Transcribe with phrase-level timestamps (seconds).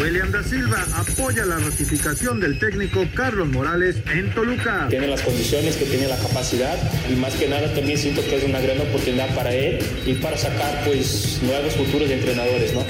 [0.00, 4.86] William da Silva apoya la ratificación del técnico Carlos Morales en Toluca.
[4.90, 6.76] Tiene las condiciones, que tiene la capacidad
[7.10, 10.36] y más que nada también siento que es una gran oportunidad para él y para
[10.36, 12.84] sacar pues nuevos futuros entrenadores, ¿no?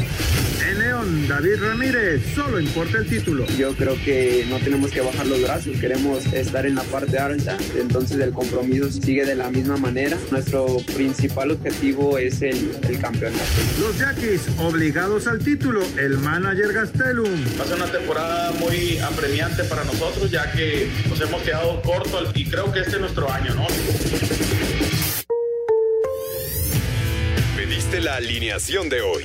[0.68, 3.44] En León, David Ramírez, solo importa el título.
[3.58, 7.56] Yo creo que no tenemos que bajar los brazos, queremos estar en la parte alta,
[7.78, 10.16] entonces el compromiso sigue de la misma manera.
[10.30, 13.44] Nuestro principal objetivo es el, el campeonato.
[13.80, 17.44] Los Yaquis, obligados al título, el manager Gastelum.
[17.58, 22.30] Va a ser una temporada muy apremiante para nosotros, ya que nos hemos quedado cortos
[22.34, 23.66] y creo que este es nuestro año, ¿no?
[27.56, 29.24] Pediste la alineación de hoy.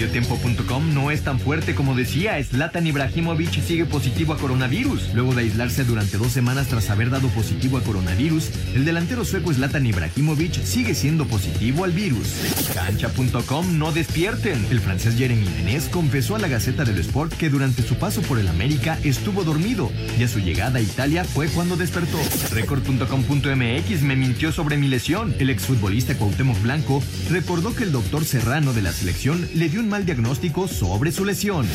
[0.00, 2.42] Mediotiempo.com no es tan fuerte como decía.
[2.42, 5.12] Zlatan Ibrahimovic sigue positivo a coronavirus.
[5.12, 9.52] Luego de aislarse durante dos semanas tras haber dado positivo a coronavirus, el delantero sueco
[9.52, 12.28] Zlatan Ibrahimovic sigue siendo positivo al virus.
[12.72, 14.64] Cancha.com no despierten.
[14.70, 18.38] El francés Jeremy Menez confesó a la Gaceta del Sport que durante su paso por
[18.38, 22.16] el América estuvo dormido y a su llegada a Italia fue cuando despertó.
[22.52, 25.34] Record.com.mx me mintió sobre mi lesión.
[25.38, 29.89] El exfutbolista Cuauhtémoc Blanco recordó que el doctor Serrano de la selección le dio un
[29.90, 31.66] mal diagnóstico sobre su lesión.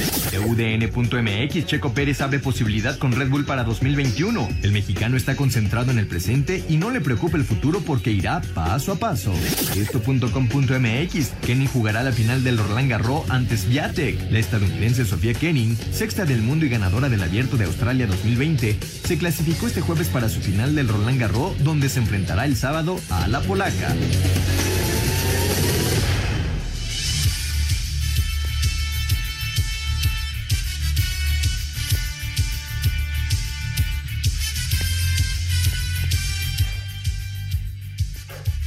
[0.48, 4.50] UDN.mx Checo Pérez abre posibilidad con Red Bull para 2021.
[4.64, 8.42] El mexicano está concentrado en el presente y no le preocupa el futuro porque irá
[8.54, 9.34] paso a paso.
[9.76, 14.32] Esto.com.mx Kenny jugará la final del Roland Garros ante Sviatek.
[14.32, 19.18] La estadounidense Sofía Kenning, sexta del mundo y ganadora del Abierto de Australia 2020, se
[19.18, 23.28] clasificó este jueves para su final del Roland Garros donde se enfrentará el sábado a
[23.28, 23.94] la polaca.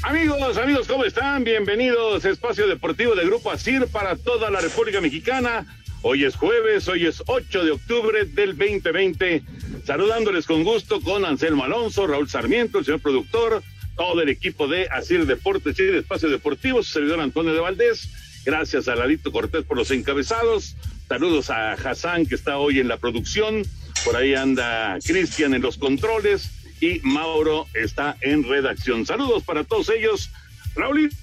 [0.08, 1.44] Amigos, amigos, ¿cómo están?
[1.44, 5.66] Bienvenidos a Espacio Deportivo del Grupo ASIR para toda la República Mexicana.
[6.00, 9.42] Hoy es jueves, hoy es 8 de octubre del 2020.
[9.84, 13.62] Saludándoles con gusto con Anselmo Alonso, Raúl Sarmiento, el señor productor,
[13.98, 18.08] todo el equipo de ASIR Deportes y de Espacio Deportivo, su servidor Antonio de Valdés.
[18.46, 20.74] Gracias a Lalito Cortés por los encabezados.
[21.06, 23.62] Saludos a Hassan, que está hoy en la producción.
[24.06, 26.48] Por ahí anda Cristian en los controles
[26.80, 29.06] y Mauro está en redacción.
[29.06, 30.30] Saludos para todos ellos.
[30.74, 31.16] Raulito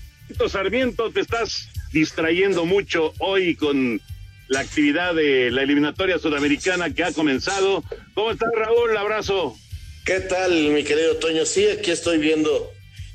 [0.50, 4.02] Sarmiento, te estás distrayendo mucho hoy con
[4.48, 7.84] la actividad de la eliminatoria sudamericana que ha comenzado.
[8.14, 8.96] ¿Cómo estás, Raúl?
[8.98, 9.58] Abrazo.
[10.06, 11.46] ¿Qué tal, mi querido Toño?
[11.46, 12.72] Sí, aquí estoy viendo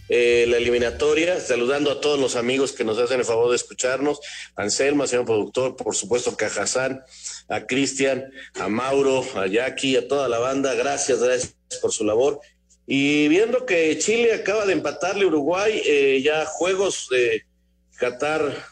[0.08, 4.18] eh, la eliminatoria, saludando a todos los amigos que nos hacen el favor de escucharnos,
[4.56, 7.02] Anselmo, señor productor, por supuesto que a Hassan,
[7.48, 8.24] a Cristian,
[8.54, 12.40] a Mauro, a Jackie, a toda la banda, gracias, gracias por su labor.
[12.86, 17.44] Y viendo que Chile acaba de empatarle Uruguay, eh, ya juegos de
[17.96, 18.64] Qatar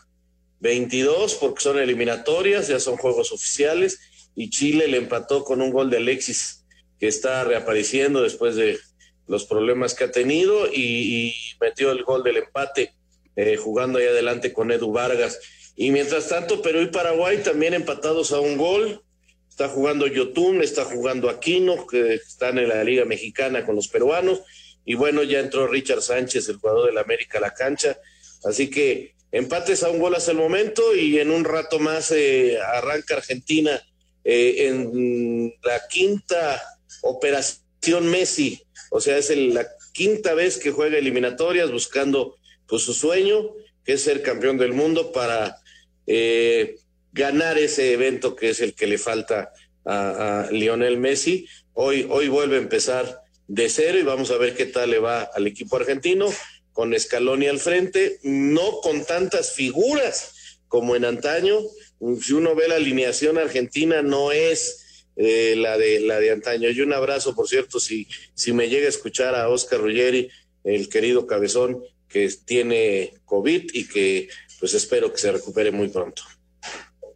[0.61, 4.01] 22, porque son eliminatorias, ya son juegos oficiales,
[4.35, 6.65] y Chile le empató con un gol de Alexis,
[6.99, 8.79] que está reapareciendo después de
[9.29, 12.95] los problemas que ha tenido, y, metió el gol del empate,
[13.37, 15.39] eh, jugando ahí adelante con Edu Vargas.
[15.77, 19.03] Y mientras tanto, Perú y Paraguay también empatados a un gol,
[19.59, 24.43] está jugando Yotun, está jugando Aquino, que están en la Liga Mexicana con los peruanos,
[24.85, 27.99] y bueno, ya entró Richard Sánchez, el jugador del América, a la cancha,
[28.45, 32.57] así que empates a un gol hasta el momento y en un rato más eh,
[32.61, 33.83] arranca Argentina
[34.23, 36.63] eh, en la quinta
[37.03, 38.63] operación Messi,
[38.93, 42.37] o sea, es la quinta vez que juega eliminatorias buscando
[42.69, 45.57] pues su sueño, que es ser campeón del mundo para
[46.07, 46.77] eh,
[47.13, 49.53] ganar ese evento que es el que le falta
[49.85, 51.47] a, Lionel Messi.
[51.73, 55.23] Hoy, hoy vuelve a empezar de cero y vamos a ver qué tal le va
[55.23, 56.33] al equipo argentino
[56.73, 61.59] con Scaloni al frente, no con tantas figuras como en antaño.
[62.23, 66.71] Si uno ve la alineación argentina, no es eh, la, de, la de antaño.
[66.71, 70.31] Y un abrazo, por cierto, si, si me llega a escuchar a Oscar Ruggeri,
[70.63, 74.29] el querido cabezón, que tiene COVID y que
[74.61, 76.23] pues espero que se recupere muy pronto.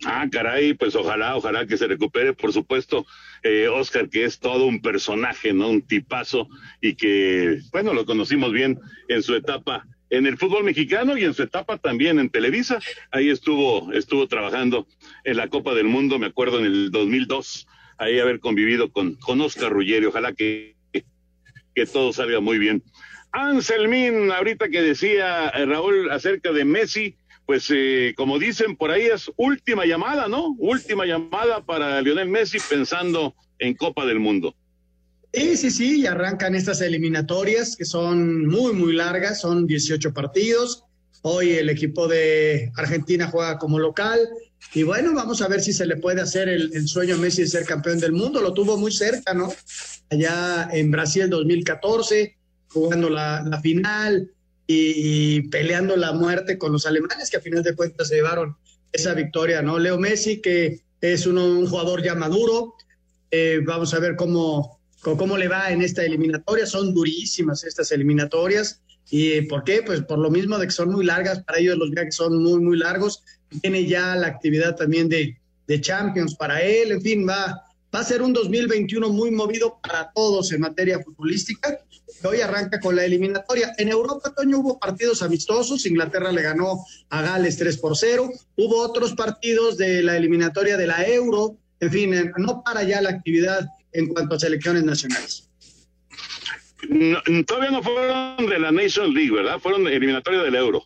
[0.04, 3.06] Ah, caray, pues ojalá, ojalá que se recupere, por supuesto,
[3.42, 5.68] eh, Oscar, que es todo un personaje, ¿no?
[5.68, 6.48] Un tipazo
[6.80, 11.32] y que, bueno, lo conocimos bien en su etapa en el fútbol mexicano y en
[11.32, 12.78] su etapa también en Televisa.
[13.10, 14.86] Ahí estuvo, estuvo trabajando
[15.24, 17.66] en la Copa del Mundo, me acuerdo en el 2002,
[17.96, 20.04] ahí haber convivido con, con Oscar Ruggeri.
[20.04, 20.76] Ojalá que,
[21.74, 22.82] que todo salga muy bien.
[23.32, 27.16] Anselmín, ahorita que decía eh, Raúl acerca de Messi,
[27.52, 30.56] pues eh, como dicen por ahí es última llamada, ¿no?
[30.58, 34.56] Última llamada para Lionel Messi pensando en Copa del Mundo.
[35.34, 40.84] Sí, sí, sí, y arrancan estas eliminatorias que son muy, muy largas, son 18 partidos.
[41.20, 44.18] Hoy el equipo de Argentina juega como local.
[44.72, 47.42] Y bueno, vamos a ver si se le puede hacer el, el sueño a Messi
[47.42, 48.40] de ser campeón del mundo.
[48.40, 49.52] Lo tuvo muy cerca, ¿no?
[50.08, 52.34] Allá en Brasil 2014,
[52.68, 54.30] jugando la, la final,
[54.66, 58.56] y, peleando la muerte con los alemanes que a final de cuentas se llevaron
[58.92, 59.78] esa victoria, ¿no?
[59.78, 62.74] Leo Messi, que es un jugador ya maduro,
[63.30, 68.80] eh, vamos a ver cómo, cómo le va en esta eliminatoria, son durísimas estas eliminatorias.
[69.10, 69.82] ¿Y por qué?
[69.82, 72.60] Pues por lo mismo de que son muy largas, para ellos los viajes son muy,
[72.60, 73.22] muy largos.
[73.60, 75.36] Tiene ya la actividad también de,
[75.66, 77.62] de Champions para él, en fin, va,
[77.94, 81.78] va a ser un 2021 muy movido para todos en materia futbolística
[82.24, 83.72] hoy arranca con la eliminatoria.
[83.78, 85.86] En Europa, Toño, hubo partidos amistosos.
[85.86, 88.30] Inglaterra le ganó a Gales 3 por 0.
[88.56, 91.56] Hubo otros partidos de la eliminatoria de la Euro.
[91.80, 95.48] En fin, eh, no para ya la actividad en cuanto a selecciones nacionales.
[97.46, 99.58] todavía no fueron de la Nations League, ¿verdad?
[99.58, 100.84] Fueron eliminatoria del Euro.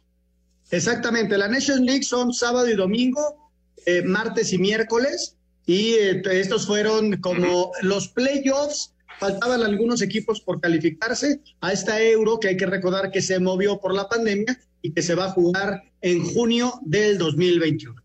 [0.70, 3.52] Exactamente, la Nations League son sábado y domingo,
[3.86, 5.36] eh, martes y miércoles,
[5.66, 12.38] y eh, estos fueron como los playoffs faltaban algunos equipos por calificarse a esta euro
[12.38, 15.30] que hay que recordar que se movió por la pandemia y que se va a
[15.30, 18.02] jugar en junio del 2021.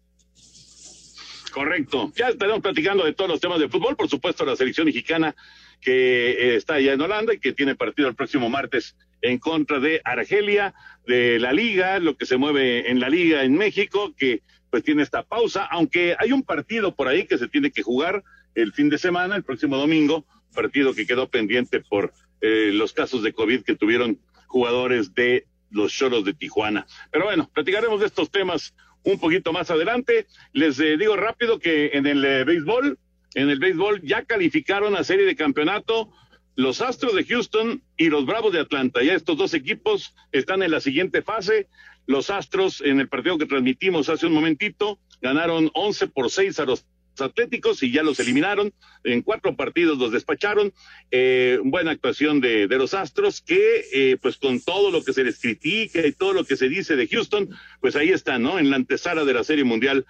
[1.52, 2.12] Correcto.
[2.16, 5.36] Ya estaremos platicando de todos los temas de fútbol, por supuesto la selección mexicana
[5.82, 9.80] que eh, está allá en Holanda y que tiene partido el próximo martes en contra
[9.80, 10.74] de Argelia,
[11.06, 15.04] de la liga, lo que se mueve en la liga en México, que pues tiene
[15.04, 18.24] esta pausa, aunque hay un partido por ahí que se tiene que jugar
[18.56, 20.26] el fin de semana, el próximo domingo,
[20.56, 25.94] partido que quedó pendiente por eh, los casos de COVID que tuvieron jugadores de los
[25.94, 26.86] Choros de Tijuana.
[27.12, 28.74] Pero bueno, platicaremos de estos temas
[29.04, 30.28] un poquito más adelante.
[30.54, 32.98] Les eh, digo rápido que en el eh, béisbol,
[33.36, 36.12] en el béisbol ya calificaron a serie de campeonato
[36.56, 39.02] los Astros de Houston y los Bravos de Atlanta.
[39.02, 41.68] Ya estos dos equipos están en la siguiente fase.
[42.12, 46.66] Los Astros, en el partido que transmitimos hace un momentito, ganaron 11 por 6 a
[46.66, 46.86] los
[47.20, 48.74] Atléticos y ya los eliminaron.
[49.04, 50.74] En cuatro partidos los despacharon.
[51.12, 55.24] Eh, buena actuación de, de, los Astros que, eh, pues con todo lo que se
[55.24, 57.50] les critica y todo lo que se dice de Houston,
[57.80, 58.60] pues ahí están, ¿no?
[58.60, 60.06] En la antesala de la Serie Mundial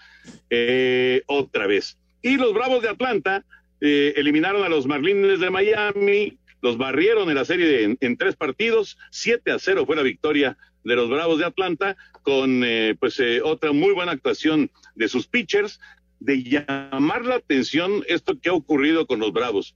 [0.49, 1.97] eh, otra vez.
[2.21, 3.45] Y los Bravos de Atlanta
[3.81, 8.35] eh, eliminaron a los Marlins de Miami, los barrieron en la serie en, en, tres
[8.35, 13.19] partidos, siete a cero fue la victoria de los Bravos de Atlanta, con eh, pues
[13.19, 15.79] eh, otra muy buena actuación de sus pitchers,
[16.19, 19.75] de llamar la atención esto que ha ocurrido con los Bravos.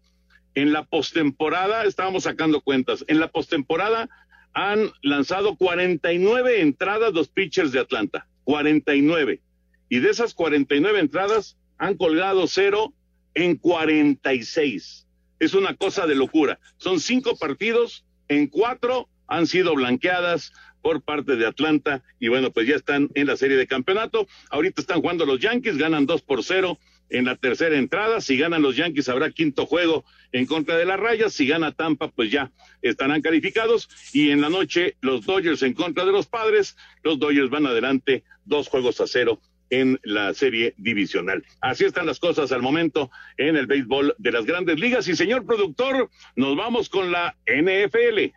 [0.53, 4.09] En la postemporada, estábamos sacando cuentas, en la postemporada
[4.53, 9.41] han lanzado 49 entradas los pitchers de Atlanta, 49.
[9.89, 12.93] Y de esas 49 entradas han colgado cero
[13.33, 15.07] en 46.
[15.39, 16.59] Es una cosa de locura.
[16.77, 20.53] Son cinco partidos, en cuatro han sido blanqueadas
[20.85, 24.27] por parte de Atlanta y bueno, pues ya están en la serie de campeonato.
[24.51, 26.77] Ahorita están jugando los Yankees, ganan dos por cero
[27.09, 28.21] en la tercera entrada.
[28.21, 31.33] Si ganan los Yankees habrá quinto juego en contra de las rayas.
[31.33, 32.51] Si gana Tampa, pues ya
[32.83, 33.89] estarán calificados.
[34.13, 36.77] Y en la noche los Dodgers en contra de los padres.
[37.01, 41.43] Los Dodgers van adelante dos juegos a cero en la serie divisional.
[41.61, 45.07] Así están las cosas al momento en el béisbol de las grandes ligas.
[45.07, 48.35] Y señor productor, nos vamos con la NFL.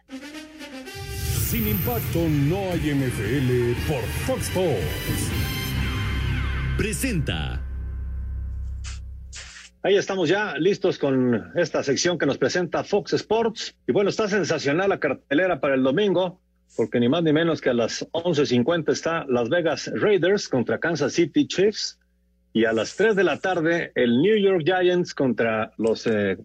[1.50, 5.32] Sin impacto no hay NFL por Fox Sports.
[6.76, 7.64] Presenta.
[9.82, 13.74] Ahí estamos ya listos con esta sección que nos presenta Fox Sports.
[13.86, 16.38] Y bueno, está sensacional la cartelera para el domingo,
[16.76, 21.14] porque ni más ni menos que a las 11.50 está Las Vegas Raiders contra Kansas
[21.14, 21.98] City Chiefs.
[22.52, 26.36] Y a las 3 de la tarde el New York Giants contra los eh,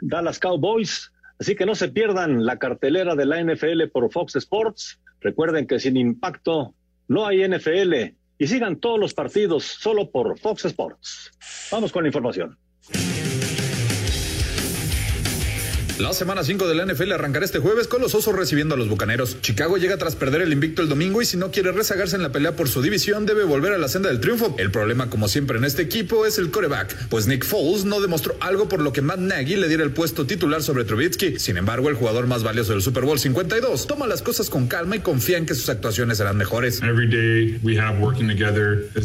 [0.00, 1.12] Dallas Cowboys.
[1.38, 5.00] Así que no se pierdan la cartelera de la NFL por Fox Sports.
[5.20, 6.74] Recuerden que sin impacto
[7.06, 7.94] no hay NFL
[8.38, 11.30] y sigan todos los partidos solo por Fox Sports.
[11.70, 12.56] Vamos con la información.
[15.98, 18.88] La semana 5 de la NFL arrancará este jueves con los Osos recibiendo a los
[18.88, 19.40] Bucaneros.
[19.40, 22.30] Chicago llega tras perder el invicto el domingo y si no quiere rezagarse en la
[22.30, 24.54] pelea por su división debe volver a la senda del triunfo.
[24.58, 28.36] El problema como siempre en este equipo es el coreback, pues Nick Foles no demostró
[28.38, 31.40] algo por lo que Matt Nagy le diera el puesto titular sobre Trubisky.
[31.40, 34.94] Sin embargo, el jugador más valioso del Super Bowl 52 toma las cosas con calma
[34.94, 36.80] y confía en que sus actuaciones serán mejores.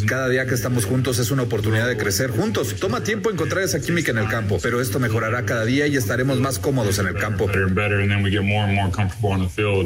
[0.06, 2.76] Cada día que estamos juntos es una oportunidad de crecer juntos.
[2.80, 6.40] Toma tiempo encontrar esa química en el campo, pero esto mejorará cada día y estaremos
[6.40, 7.50] más cómodos en el campo.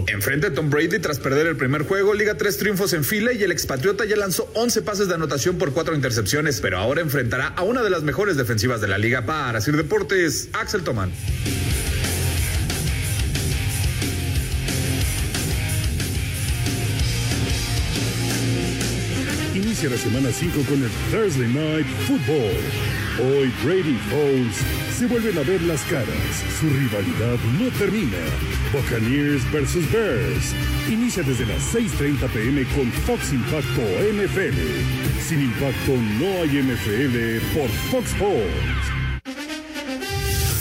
[0.07, 3.43] Enfrente a Tom Brady tras perder el primer juego, liga tres triunfos en fila y
[3.43, 7.63] el expatriota ya lanzó 11 pases de anotación por cuatro intercepciones, pero ahora enfrentará a
[7.63, 11.11] una de las mejores defensivas de la liga para Sir Deportes, Axel Toman.
[19.53, 22.55] Inicia la semana 5 con el Thursday Night Football.
[23.19, 26.07] Hoy Brady Foles se vuelven a ver las caras.
[26.59, 28.17] Su rivalidad no termina.
[28.73, 29.91] Buccaneers vs.
[29.91, 30.55] Bears.
[30.89, 34.57] Inicia desde las 6:30 pm con Fox Impacto NFL.
[35.21, 38.85] Sin impacto no hay NFL por Fox Sports.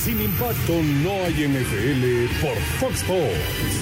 [0.05, 3.81] Sin impacto no hay NFL por Fox Sports.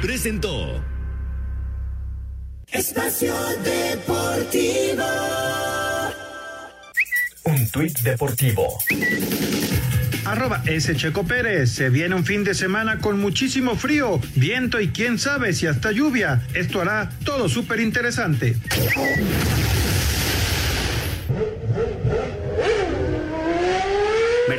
[0.00, 0.82] Presentó
[2.72, 5.63] Espacio Deportivo.
[7.74, 8.78] Tuit deportivo.
[10.24, 10.62] Arroba.
[10.64, 11.72] Checo Pérez.
[11.72, 15.90] Se viene un fin de semana con muchísimo frío, viento y quién sabe si hasta
[15.90, 16.40] lluvia.
[16.54, 18.54] Esto hará todo súper interesante.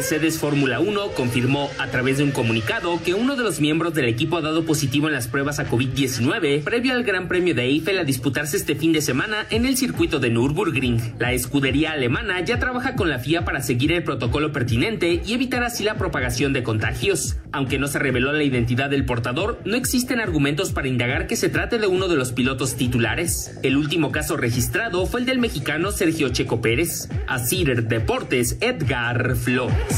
[0.06, 4.06] Mercedes Fórmula 1 confirmó a través de un comunicado que uno de los miembros del
[4.06, 7.98] equipo ha dado positivo en las pruebas a COVID-19 previo al Gran Premio de Eiffel
[7.98, 11.16] a disputarse este fin de semana en el circuito de Nürburgring.
[11.18, 15.64] La escudería alemana ya trabaja con la FIA para seguir el protocolo pertinente y evitar
[15.64, 17.38] así la propagación de contagios.
[17.52, 21.50] Aunque no se reveló la identidad del portador, no existen argumentos para indagar que se
[21.50, 23.58] trate de uno de los pilotos titulares.
[23.64, 27.10] El último caso registrado fue el del mexicano Sergio Checo Pérez.
[27.28, 29.95] A Deportes, Edgar Flores.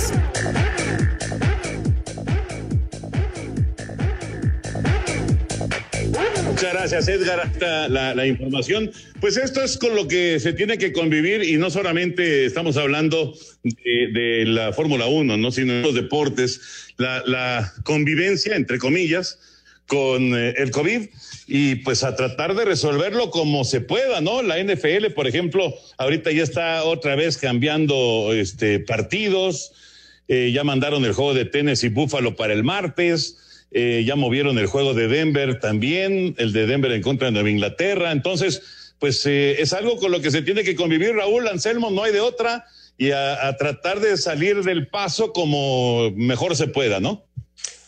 [6.58, 8.92] Muchas gracias, Edgar, hasta la, información.
[9.20, 13.34] Pues esto es con lo que se tiene que convivir y no solamente estamos hablando
[13.64, 15.52] de, la Fórmula 1, ¿no?
[15.52, 19.38] sino de los deportes, la, la convivencia, entre comillas,
[19.88, 21.08] con eh, el COVID
[21.48, 24.42] y pues a tratar de resolverlo como se pueda, ¿no?
[24.42, 29.72] La NFL, por ejemplo, ahorita ya está otra vez cambiando este, partidos,
[30.28, 33.38] eh, ya mandaron el juego de Tennessee Buffalo para el martes.
[33.72, 37.50] Eh, ya movieron el juego de Denver también, el de Denver en contra de Nueva
[37.50, 38.12] Inglaterra.
[38.12, 38.62] Entonces,
[39.00, 42.12] pues eh, es algo con lo que se tiene que convivir, Raúl Anselmo, no hay
[42.12, 42.66] de otra,
[42.98, 47.24] y a, tratar de salir del paso como mejor se pueda, ¿no?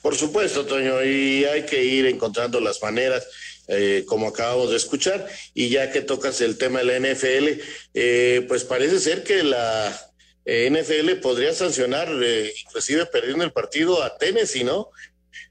[0.02, 3.28] Por supuesto, Toño, y hay que ir encontrando las maneras.
[4.08, 9.00] Como acabamos de escuchar, y ya que tocas el tema de la NFL, pues parece
[9.00, 10.09] ser que la
[10.50, 12.10] eh, NFL podría sancionar,
[12.66, 14.90] inclusive perdiendo el partido a Tennessee, ¿no?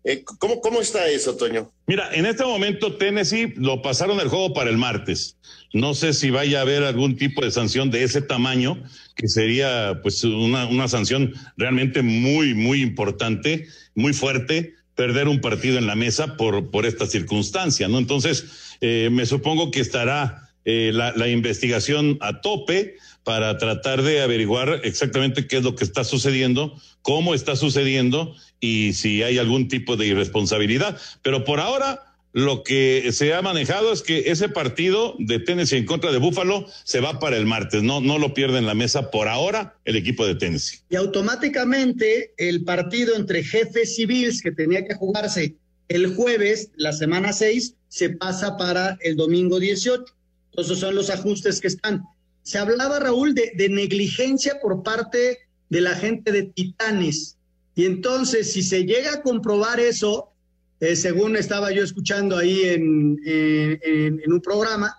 [0.04, 1.70] Eh, ¿cómo, ¿Cómo está eso, Toño?
[1.86, 5.36] Mira, en este momento Tennessee lo pasaron el juego para el martes.
[5.72, 8.82] No sé si vaya a haber algún tipo de sanción de ese tamaño,
[9.16, 15.78] que sería pues una, una sanción realmente muy, muy importante, muy fuerte, perder un partido
[15.78, 17.98] en la mesa por, por esta circunstancia, ¿no?
[17.98, 22.96] Entonces, eh, me supongo que estará eh, la investigación a tope
[23.28, 28.94] para tratar de averiguar exactamente qué es lo que está sucediendo, cómo está sucediendo y
[28.94, 30.98] si hay algún tipo de irresponsabilidad.
[31.20, 35.84] Pero por ahora lo que se ha manejado es que ese partido de Tennessee en
[35.84, 39.10] contra de Búfalo se va para el martes, no, no lo pierde en la mesa
[39.10, 40.78] por ahora el equipo de Tennessee.
[40.88, 45.54] Y automáticamente el partido entre jefes y Bills que tenía que jugarse
[45.88, 50.02] el jueves, la semana 6, se pasa para el domingo 18.
[50.56, 52.06] Esos son los ajustes que están.
[52.48, 55.38] Se hablaba, Raúl, de, negligencia por parte
[55.68, 57.36] de la gente de Titanes.
[57.74, 60.30] Y entonces, si se llega a comprobar eso,
[60.80, 64.96] eh, según estaba yo escuchando ahí en un programa,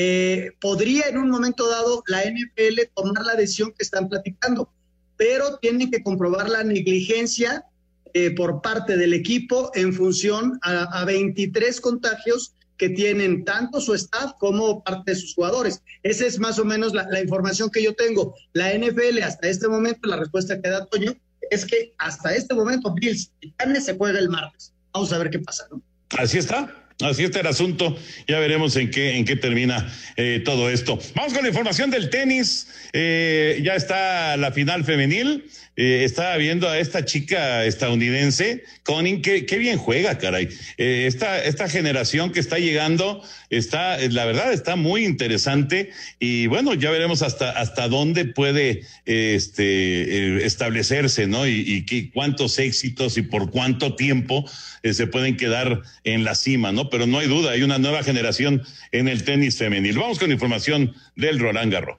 [0.00, 4.68] eh, podría en un momento dado la NFL tomar la decisión que están platicando,
[5.16, 7.64] pero tienen que comprobar la negligencia
[8.12, 13.92] eh, por parte del equipo en función a, a 23 contagios que tienen tanto su
[13.94, 15.82] staff como parte de sus jugadores.
[16.02, 18.34] Esa es más o menos la, información que yo tengo.
[18.52, 21.14] La NFL hasta este momento, la respuesta que da Toño,
[21.50, 24.72] es que hasta este momento Bills Titanes se juega el martes.
[24.92, 25.82] Vamos a ver qué pasa, ¿no?
[26.16, 26.74] Así está.
[27.00, 27.96] Así está el asunto.
[28.26, 30.98] Ya veremos en qué, en qué termina eh, todo esto.
[31.14, 32.68] Vamos con la información del tenis.
[32.92, 35.48] Eh, ya está la final femenil.
[35.80, 40.48] Eh, estaba viendo a esta chica estadounidense, Conning, qué bien juega, caray.
[40.76, 46.74] Eh, esta, esta generación que está llegando está, la verdad, está muy interesante y bueno,
[46.74, 51.46] ya veremos hasta, hasta dónde puede este, establecerse, ¿no?
[51.46, 54.50] Y, y qué, cuántos éxitos y por cuánto tiempo
[54.82, 56.90] se pueden quedar en la cima, ¿no?
[56.90, 59.96] Pero no hay duda, hay una nueva generación en el tenis femenil.
[59.96, 61.98] Vamos con información del Roland Garros.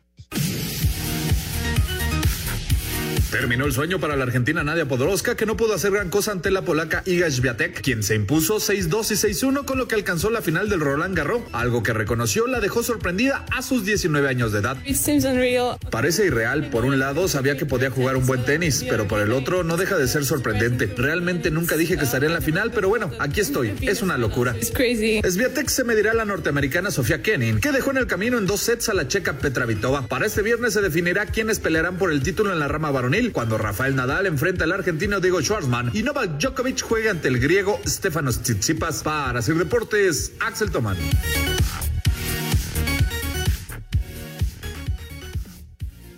[3.31, 6.49] Terminó el sueño para la argentina Nadia Podoroska, que no pudo hacer gran cosa ante
[6.49, 10.41] la polaca Iga Swiatek, quien se impuso 6-2 y 6-1, con lo que alcanzó la
[10.41, 14.59] final del Roland Garros, algo que reconoció la dejó sorprendida a sus 19 años de
[14.59, 14.77] edad.
[15.91, 19.31] Parece irreal, por un lado sabía que podía jugar un buen tenis, pero por el
[19.31, 20.91] otro no deja de ser sorprendente.
[20.97, 24.55] Realmente nunca dije que estaría en la final, pero bueno, aquí estoy, es una locura.
[25.23, 28.61] Swiatek se medirá a la norteamericana Sofía Kenin, que dejó en el camino en dos
[28.61, 30.07] sets a la checa Petra Vitova.
[30.07, 33.57] Para este viernes se definirá quiénes pelearán por el título en la rama varonil cuando
[33.57, 38.41] Rafael Nadal enfrenta al argentino Diego Schwartzman y Novak Djokovic juega ante el griego Stefanos
[38.41, 40.97] Tsitsipas para hacer deportes Axel Tomán.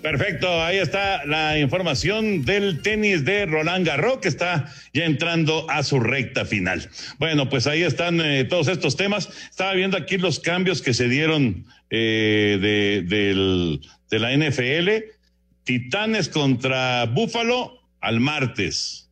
[0.01, 5.83] Perfecto, ahí está la información del tenis de Roland Garros que está ya entrando a
[5.83, 6.89] su recta final.
[7.19, 9.29] Bueno, pues ahí están eh, todos estos temas.
[9.49, 15.20] Estaba viendo aquí los cambios que se dieron eh, de, la NFL.
[15.63, 19.09] Titanes contra Búfalo al martes.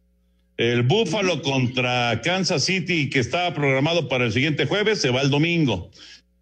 [0.58, 5.29] El Búfalo contra Kansas City, que estaba programado para el siguiente jueves, se va el
[5.29, 5.91] domingo.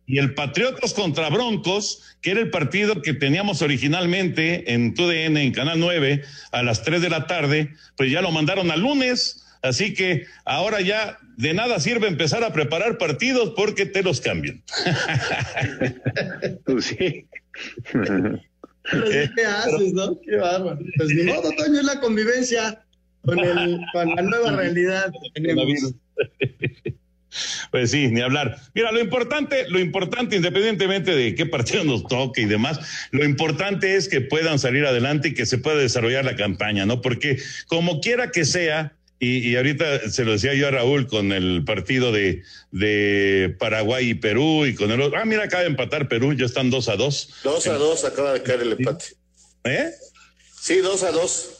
[0.08, 5.52] Y el Patriotas contra Broncos, que era el partido que teníamos originalmente en TUDN, en
[5.52, 9.44] Canal 9, a las 3 de la tarde, pues ya lo mandaron al lunes.
[9.62, 14.64] Así que ahora ya de nada sirve empezar a preparar partidos porque te los cambian.
[18.92, 19.32] Pues.
[19.36, 20.20] ¿Qué haces, no?
[20.22, 20.80] Qué bárbaro.
[20.98, 22.84] Pues ni modo, Toño, es la convivencia
[23.24, 25.94] con, el, con la nueva realidad que tenemos.
[27.72, 28.58] Pues sí, ni hablar.
[28.74, 32.80] Mira, lo importante, lo importante, independientemente de qué partido nos toque y demás,
[33.12, 37.02] lo importante es que puedan salir adelante y que se pueda desarrollar la campaña, ¿no?
[37.02, 41.32] Porque como quiera que sea, y, y, ahorita se lo decía yo a Raúl con
[41.32, 45.20] el partido de, de Paraguay y Perú y con el otro.
[45.20, 47.34] Ah, mira, acaba de empatar Perú, ya están dos a dos.
[47.44, 49.06] Dos a dos, acaba de caer el empate.
[49.64, 49.90] ¿Eh?
[50.62, 51.56] Sí, dos a dos.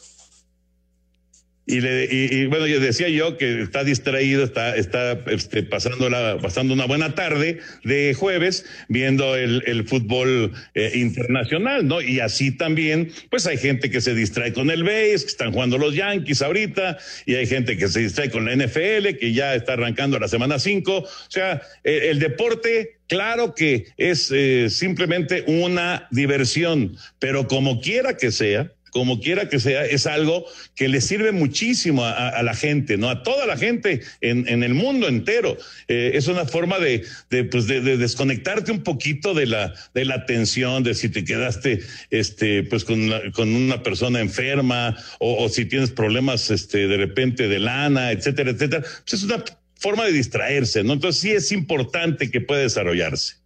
[1.68, 6.08] Y, le, y, y, bueno, yo decía yo que está distraído, está, está este, pasando,
[6.08, 12.00] la, pasando una buena tarde de jueves viendo el, el fútbol eh, internacional, ¿no?
[12.00, 15.76] Y así también, pues hay gente que se distrae con el base, que están jugando
[15.76, 19.74] los Yankees ahorita, y hay gente que se distrae con la NFL, que ya está
[19.74, 20.96] arrancando la semana 5.
[20.96, 28.18] O sea, eh, el deporte Claro que es eh, simplemente una diversión, pero como quiera
[28.18, 32.96] que sea, como quiera que sea, es algo que le sirve muchísimo a, la gente,
[32.96, 33.10] ¿no?
[33.10, 35.56] A toda la gente en, en el mundo entero.
[35.88, 40.04] Eh, es una forma de, de, pues de, de, desconectarte un poquito de la, de
[40.04, 45.48] la tensión, de si te quedaste, este, pues con con una persona enferma o, o
[45.48, 48.82] si tienes problemas, este, de repente de lana, etcétera, etcétera.
[48.82, 49.44] Pues es una
[49.76, 50.94] forma de distraerse, ¿no?
[50.94, 53.36] Entonces sí es importante que pueda desarrollarse.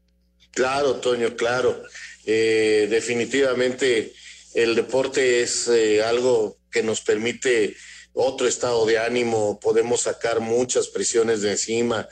[0.53, 1.83] Claro, Toño, claro.
[2.25, 4.13] Eh, definitivamente
[4.55, 7.77] el deporte es eh, algo que nos permite
[8.13, 12.09] otro estado de ánimo, podemos sacar muchas presiones de encima.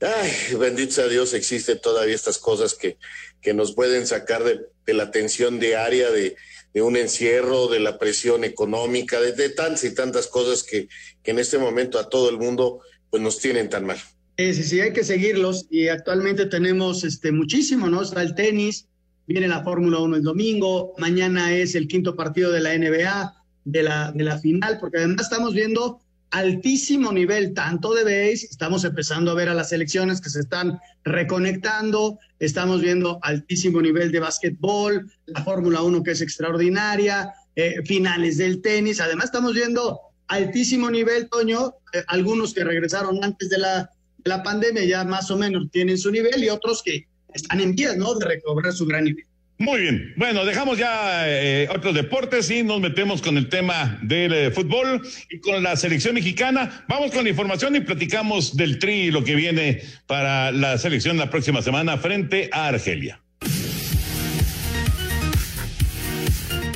[0.00, 2.96] Ay, bendito sea Dios, existen todavía estas cosas que,
[3.40, 4.60] que nos pueden sacar de,
[4.92, 6.36] la tensión diaria, de,
[6.74, 10.88] de, un encierro, de la presión económica, de, de tantas y tantas cosas que,
[11.22, 12.80] que en este momento a todo el mundo
[13.10, 13.98] pues nos tienen tan mal.
[14.36, 18.02] Sí, sí, sí, hay que seguirlos y actualmente tenemos este muchísimo, ¿no?
[18.02, 18.88] Está el tenis,
[19.30, 23.32] viene la Fórmula 1 el domingo, mañana es el quinto partido de la NBA,
[23.64, 26.00] de la, de la final, porque además estamos viendo
[26.32, 30.80] altísimo nivel, tanto de base, estamos empezando a ver a las selecciones que se están
[31.04, 38.36] reconectando, estamos viendo altísimo nivel de básquetbol, la Fórmula 1 que es extraordinaria, eh, finales
[38.36, 43.90] del tenis, además estamos viendo altísimo nivel, Toño, eh, algunos que regresaron antes de la,
[44.18, 47.74] de la pandemia ya más o menos tienen su nivel y otros que están en
[47.74, 48.14] vías, ¿no?
[48.14, 49.24] De recobrar su gran nivel.
[49.60, 50.14] Muy bien.
[50.16, 55.02] Bueno, dejamos ya eh, otros deportes y nos metemos con el tema del eh, fútbol
[55.28, 56.86] y con la selección mexicana.
[56.88, 61.18] Vamos con la información y platicamos del tri y lo que viene para la selección
[61.18, 63.20] la próxima semana frente a Argelia.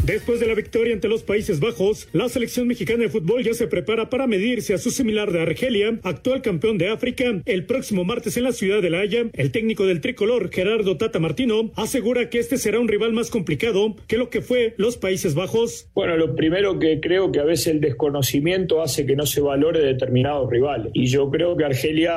[0.04, 3.68] Después de la victoria ante los Países Bajos, la selección mexicana de fútbol ya se
[3.68, 7.40] prepara para medirse a su similar de Argelia, actual campeón de África.
[7.46, 11.20] El próximo martes en la ciudad de La Haya, el técnico del tricolor, Gerardo Tata
[11.20, 15.34] Martino, asegura que este será un rival más complicado que lo que fue los Países
[15.34, 15.88] Bajos.
[15.94, 19.80] Bueno, lo primero que creo que a veces el desconocimiento hace que no se valore
[19.80, 20.90] determinados rivales.
[20.92, 22.12] Y yo creo que Argelia,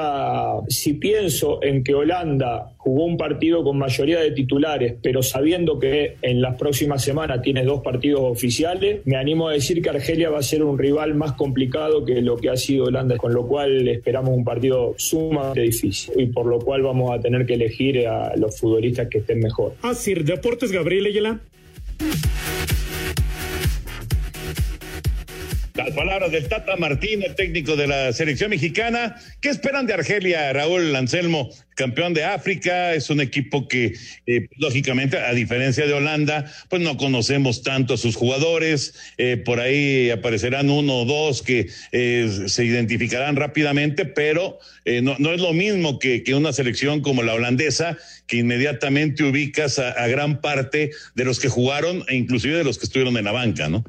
[0.67, 6.17] si pienso en que Holanda jugó un partido con mayoría de titulares, pero sabiendo que
[6.21, 10.39] en las próximas semanas tiene dos partidos oficiales, me animo a decir que Argelia va
[10.39, 13.87] a ser un rival más complicado que lo que ha sido Holanda, con lo cual
[13.87, 18.35] esperamos un partido sumamente difícil y por lo cual vamos a tener que elegir a
[18.35, 19.73] los futbolistas que estén mejor.
[19.81, 21.41] Así, Deportes Gabriel Ayala.
[25.97, 29.15] Palabras del Tata Martín, el técnico de la selección mexicana.
[29.41, 32.93] ¿Qué esperan de Argelia, Raúl Anselmo, campeón de África?
[32.93, 33.95] Es un equipo que,
[34.27, 38.93] eh, lógicamente, a diferencia de Holanda, pues no conocemos tanto a sus jugadores.
[39.17, 44.59] Eh, por ahí aparecerán uno o dos que eh, se identificarán rápidamente, pero
[45.01, 50.07] no, no, es lo mismo que, una selección como la holandesa, que inmediatamente ubicas a
[50.07, 53.67] gran parte de los que jugaron e inclusive de los que estuvieron en la banca,
[53.67, 53.83] ¿no?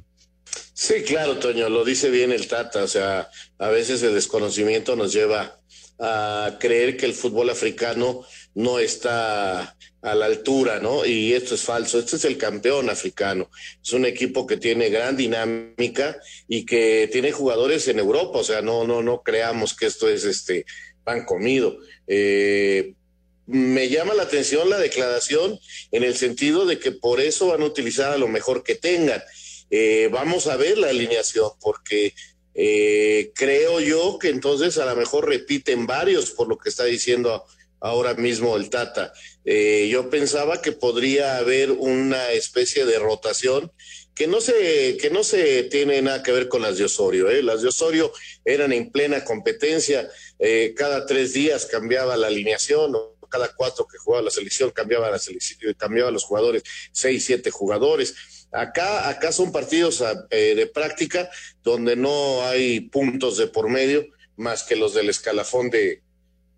[0.80, 2.84] Sí, claro, Toño, lo dice bien el Tata.
[2.84, 5.60] O sea, a veces el desconocimiento nos lleva
[5.98, 11.04] a creer que el fútbol africano no está a la altura, ¿no?
[11.04, 11.98] Y esto es falso.
[11.98, 13.50] Este es el campeón africano.
[13.82, 18.38] Es un equipo que tiene gran dinámica y que tiene jugadores en Europa.
[18.38, 20.64] O sea, no, no, no creamos que esto es este
[21.02, 21.76] pan comido.
[22.06, 22.94] Eh,
[23.46, 25.58] me llama la atención la declaración
[25.90, 29.20] en el sentido de que por eso van a utilizar a lo mejor que tengan
[29.70, 32.14] eh, vamos a ver la alineación, porque
[32.54, 37.44] eh, creo yo que entonces a lo mejor repiten varios por lo que está diciendo
[37.80, 39.12] ahora mismo el Tata.
[39.44, 43.70] Eh, yo pensaba que podría haber una especie de rotación
[44.14, 47.30] que no se, que no se tiene nada que ver con las de Osorio.
[47.42, 48.12] Las de Osorio
[48.44, 50.10] eran en plena competencia,
[50.74, 52.96] cada tres días cambiaba la alineación,
[53.28, 58.14] cada cuatro que jugaba la selección cambiaba la selección, cambiaba los jugadores, seis, siete jugadores
[58.52, 61.30] Acá, acá son partidos ah, eh, de práctica
[61.62, 64.06] donde no hay puntos de por medio
[64.36, 66.02] más que los del escalafón de,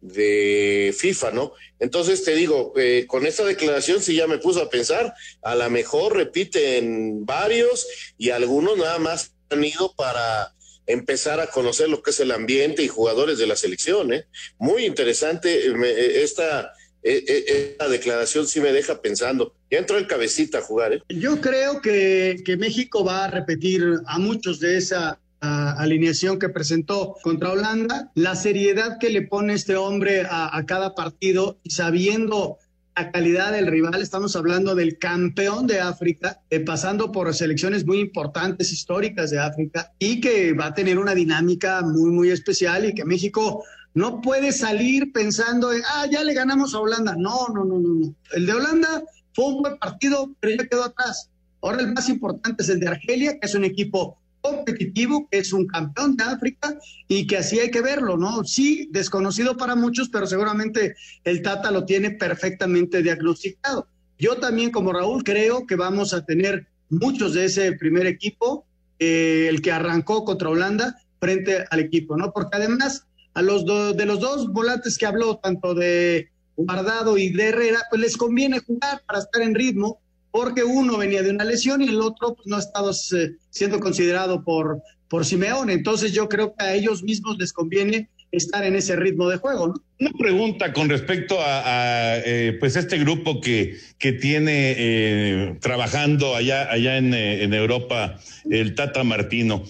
[0.01, 1.53] de FIFA, ¿no?
[1.79, 5.69] Entonces te digo, eh, con esta declaración sí ya me puso a pensar, a lo
[5.71, 10.55] mejor repiten varios y algunos nada más han ido para
[10.87, 14.27] empezar a conocer lo que es el ambiente y jugadores de la selección, ¿eh?
[14.59, 16.73] Muy interesante eh, esta
[17.03, 19.55] eh, la declaración sí me deja pensando.
[19.71, 20.93] Ya entró el cabecita a jugar.
[20.93, 21.03] ¿eh?
[21.09, 27.17] Yo creo que, que, México va a repetir a muchos de esa alineación que presentó
[27.23, 32.59] contra Holanda, la seriedad que le pone este hombre a, a cada partido y sabiendo
[32.97, 37.99] la calidad del rival, estamos hablando del campeón de África, eh, pasando por selecciones muy
[37.99, 42.95] importantes, históricas de África, y que va a tener una dinámica muy, muy especial y
[42.95, 47.15] que México no puede salir pensando, en, ah, ya le ganamos a Holanda.
[47.17, 48.15] No, no, no, no, no.
[48.33, 49.03] El de Holanda
[49.35, 51.31] fue un buen partido, pero ya quedó atrás.
[51.63, 55.53] Ahora el más importante es el de Argelia, que es un equipo competitivo, que es
[55.53, 58.45] un campeón de África y que así hay que verlo, ¿no?
[58.45, 63.87] Sí, desconocido para muchos, pero seguramente el Tata lo tiene perfectamente diagnosticado.
[64.19, 68.65] Yo también, como Raúl, creo que vamos a tener muchos de ese primer equipo,
[68.99, 72.33] eh, el que arrancó contra Holanda, frente al equipo, ¿no?
[72.33, 76.31] Porque además a los de los dos volantes que habló, tanto de
[76.65, 81.23] Guardado y de Herrera, pues les conviene jugar para estar en ritmo, porque uno venía
[81.23, 85.25] de una lesión y el otro pues, no ha estado eh, siendo considerado por, por
[85.25, 85.73] Simeone.
[85.73, 89.75] Entonces yo creo que a ellos mismos les conviene estar en ese ritmo de juego.
[89.99, 96.71] Una pregunta con respecto a, eh, pues este grupo que, que tiene eh, trabajando allá,
[96.71, 99.65] allá en, en Europa, el Tata Martino.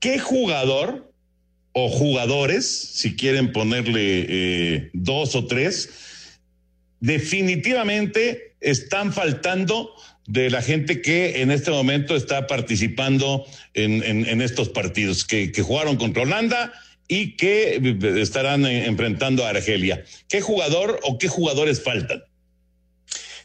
[0.00, 1.07] ¿Qué jugador
[1.84, 5.90] o jugadores, si quieren ponerle eh, dos o tres,
[6.98, 9.94] definitivamente están faltando
[10.26, 16.24] de la gente que en este momento está participando en, estos partidos, que, jugaron contra
[16.24, 16.72] Holanda
[17.06, 20.04] y que estarán enfrentando a Argelia.
[20.28, 22.24] ¿Qué jugador o qué jugadores faltan?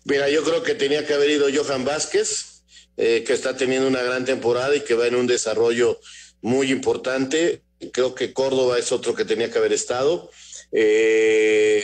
[0.06, 2.64] Mira, yo creo que tenía que haber ido Johan Vázquez,
[2.98, 6.00] eh, que está teniendo una gran temporada y que va en un desarrollo
[6.42, 10.30] muy importante creo que Córdoba es otro que tenía que haber estado.
[10.72, 11.84] Eh,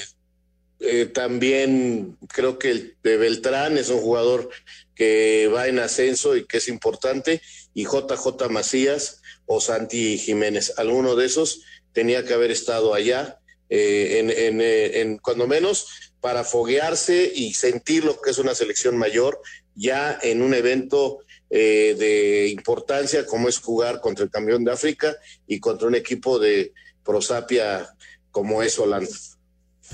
[0.79, 4.49] eh, también creo que el de Beltrán es un jugador
[4.95, 7.41] que va en ascenso y que es importante.
[7.73, 11.61] Y JJ Macías o Santi Jiménez, alguno de esos
[11.93, 15.87] tenía que haber estado allá, eh, en, en, cuando menos
[16.21, 19.41] para foguearse y sentir lo que es una selección mayor
[19.75, 25.15] ya en un evento eh, de importancia como es jugar contra el campeón de África
[25.47, 27.89] y contra un equipo de prosapia
[28.31, 29.09] como es Holanda.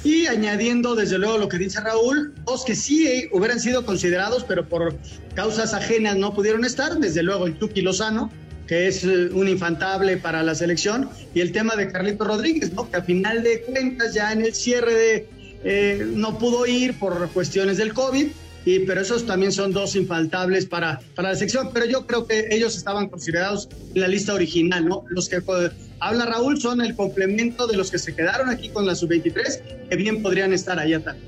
[0.04, 4.68] Y añadiendo desde luego lo que dice Raúl, dos que sí hubieran sido considerados, pero
[4.68, 4.96] por
[5.34, 8.32] causas ajenas no pudieron estar, desde luego el Tuki Lozano,
[8.68, 12.90] que es eh, un infantable para la selección, y el tema de Carlito Rodríguez, ¿no?
[12.90, 15.30] que a final de cuentas ya en el cierre de
[15.64, 18.28] eh, no pudo ir por cuestiones del COVID,
[18.66, 22.48] y, pero esos también son dos infaltables para, para la sección, pero yo creo que
[22.50, 25.06] ellos estaban considerados en la lista original, ¿no?
[25.10, 28.88] Los que eh, habla Raúl son el complemento de los que se quedaron aquí con
[28.88, 31.28] la sub-23, que bien podrían estar allá también.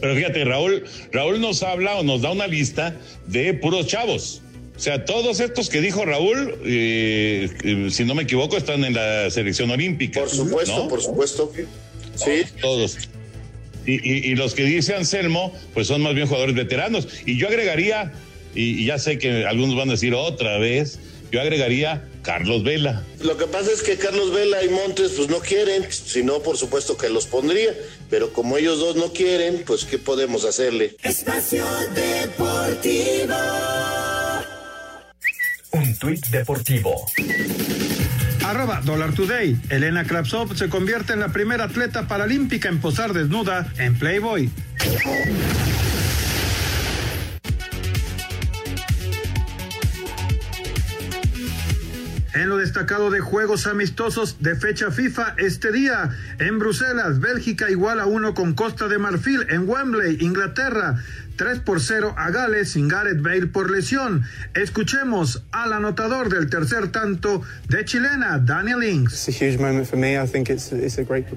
[0.00, 2.94] Pero fíjate, Raúl, Raúl nos habla o nos da una lista
[3.26, 4.40] de puros chavos.
[4.76, 8.94] O sea, todos estos que dijo Raúl, eh, eh, si no me equivoco, están en
[8.94, 10.20] la selección olímpica.
[10.20, 10.88] Por supuesto, ¿no?
[10.88, 11.52] por supuesto.
[12.14, 12.44] Sí.
[12.62, 12.96] Todos.
[13.86, 17.08] Y, y, y, los que dice Anselmo, pues son más bien jugadores veteranos.
[17.26, 18.12] Y yo agregaría,
[18.54, 20.98] y, y, ya sé que algunos van a decir otra vez,
[21.30, 23.04] yo agregaría Carlos Vela.
[23.20, 26.56] Lo que pasa es que Carlos Vela y Montes pues no quieren, si no por
[26.56, 27.74] supuesto que los pondría,
[28.08, 30.96] pero como ellos dos no quieren, pues ¿qué podemos hacerle?
[31.02, 31.64] Espacio
[31.94, 33.34] Deportivo.
[35.72, 37.06] Un tuit deportivo.
[38.50, 39.56] Arroba Dollar Today.
[39.68, 44.50] Elena Kravtsov se convierte en la primera atleta paralímpica en posar desnuda en Playboy.
[52.32, 58.00] En lo destacado de juegos amistosos de fecha FIFA este día, en Bruselas, Bélgica igual
[58.00, 60.96] a uno con Costa de Marfil, en Wembley, Inglaterra,
[61.40, 64.24] 3 por 0 a Gales sin Gareth Bale por lesión.
[64.52, 69.14] Escuchemos al anotador del tercer tanto de chilena, Daniel Ings.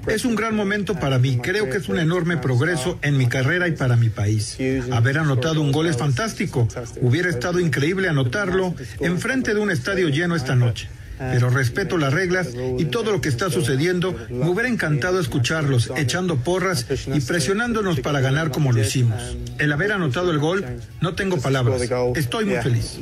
[0.06, 1.38] Es un gran momento para mí.
[1.38, 4.58] Creo que es un enorme progreso en mi carrera y para mi país.
[4.92, 6.68] Haber anotado un gol es fantástico.
[7.00, 12.48] Hubiera estado increíble anotarlo enfrente de un estadio lleno esta noche pero respeto las reglas
[12.78, 14.16] y todo lo que está sucediendo.
[14.30, 19.36] Me hubiera encantado escucharlos echando porras y presionándonos para ganar como lo hicimos.
[19.58, 20.64] El haber anotado el gol,
[21.00, 21.82] no tengo palabras.
[22.16, 22.98] Estoy muy feliz.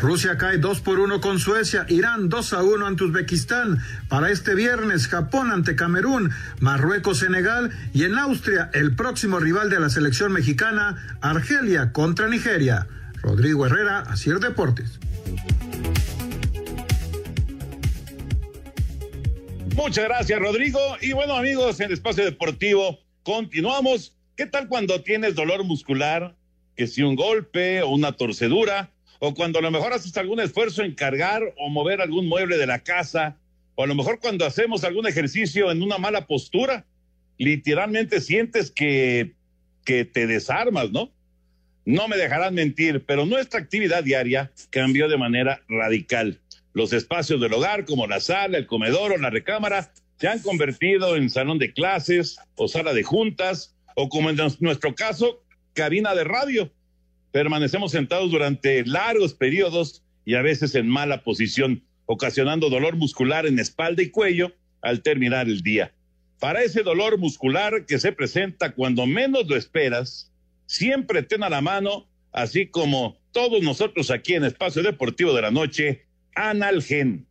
[0.00, 3.78] Rusia cae 2 por 1 con Suecia, Irán 2 a 1 ante Uzbekistán.
[4.08, 6.30] Para este viernes, Japón ante Camerún,
[6.60, 12.86] Marruecos, Senegal y en Austria, el próximo rival de la selección mexicana, Argelia contra Nigeria.
[13.22, 14.98] Rodrigo Herrera, Asier Deportes.
[19.74, 20.78] Muchas gracias, Rodrigo.
[21.00, 24.14] Y bueno, amigos, en el espacio deportivo continuamos.
[24.36, 26.36] ¿Qué tal cuando tienes dolor muscular?
[26.76, 30.82] Que si un golpe o una torcedura, o cuando a lo mejor haces algún esfuerzo
[30.82, 33.38] en cargar o mover algún mueble de la casa,
[33.74, 36.84] o a lo mejor cuando hacemos algún ejercicio en una mala postura,
[37.38, 39.32] literalmente sientes que,
[39.84, 41.10] que te desarmas, ¿no?
[41.84, 46.38] No me dejarán mentir, pero nuestra actividad diaria cambió de manera radical.
[46.74, 51.16] Los espacios del hogar, como la sala, el comedor o la recámara, se han convertido
[51.16, 55.42] en salón de clases o sala de juntas, o como en nuestro caso,
[55.74, 56.72] cabina de radio.
[57.30, 63.58] Permanecemos sentados durante largos periodos y a veces en mala posición, ocasionando dolor muscular en
[63.58, 65.92] espalda y cuello al terminar el día.
[66.38, 70.32] Para ese dolor muscular que se presenta cuando menos lo esperas,
[70.66, 75.50] siempre ten a la mano, así como todos nosotros aquí en Espacio Deportivo de la
[75.50, 77.26] Noche, Analgen,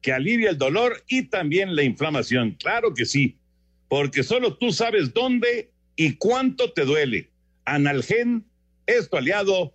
[0.00, 2.52] que alivia el dolor y también la inflamación.
[2.52, 3.36] Claro que sí,
[3.88, 7.30] porque solo tú sabes dónde y cuánto te duele.
[7.64, 8.44] Analgen
[8.86, 9.74] es tu aliado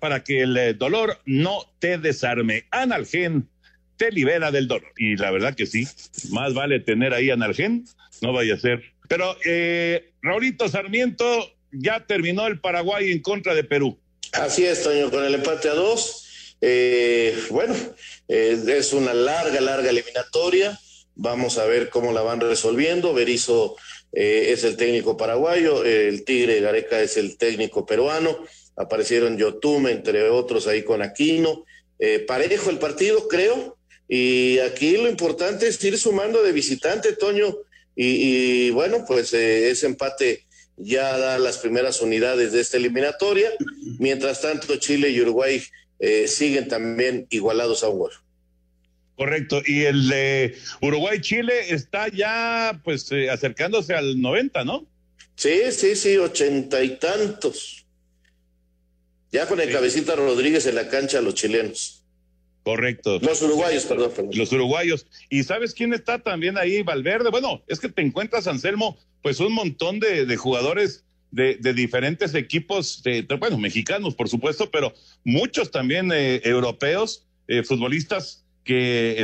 [0.00, 2.64] para que el dolor no te desarme.
[2.70, 3.48] Analgen
[3.96, 4.92] te libera del dolor.
[4.96, 5.86] Y la verdad que sí,
[6.30, 7.84] más vale tener ahí Analgen,
[8.22, 8.82] no vaya a ser.
[9.08, 13.98] Pero eh, Raulito Sarmiento ya terminó el Paraguay en contra de Perú.
[14.32, 16.25] Así es, Toño, con el empate a dos.
[16.60, 17.74] Eh, bueno,
[18.28, 20.78] eh, es una larga, larga eliminatoria.
[21.14, 23.14] Vamos a ver cómo la van resolviendo.
[23.14, 23.76] Berizo
[24.12, 28.38] eh, es el técnico paraguayo, el Tigre Gareca es el técnico peruano.
[28.76, 31.64] Aparecieron Yotume, entre otros, ahí con Aquino.
[31.98, 33.76] Eh, parejo el partido, creo.
[34.08, 37.56] Y aquí lo importante es ir sumando de visitante, Toño.
[37.94, 43.50] Y, y bueno, pues ese empate ya da las primeras unidades de esta eliminatoria.
[43.98, 45.62] Mientras tanto, Chile y Uruguay
[45.98, 48.12] eh, siguen también igualados a un gol.
[49.16, 54.86] Correcto, y el de Uruguay-Chile está ya pues eh, acercándose al 90, ¿no?
[55.36, 57.86] Sí, sí, sí, ochenta y tantos.
[59.32, 59.72] Ya con el sí.
[59.72, 62.04] cabecita Rodríguez en la cancha los chilenos.
[62.62, 63.18] Correcto.
[63.20, 64.32] Los uruguayos, perdón, perdón.
[64.34, 65.06] Los uruguayos.
[65.30, 66.82] ¿Y sabes quién está también ahí?
[66.82, 67.30] Valverde.
[67.30, 73.02] Bueno, es que te encuentras, Anselmo, pues un montón de, de jugadores de, diferentes equipos,
[73.02, 79.22] de, bueno, mexicanos, por supuesto, pero muchos también eh, europeos, eh, futbolistas que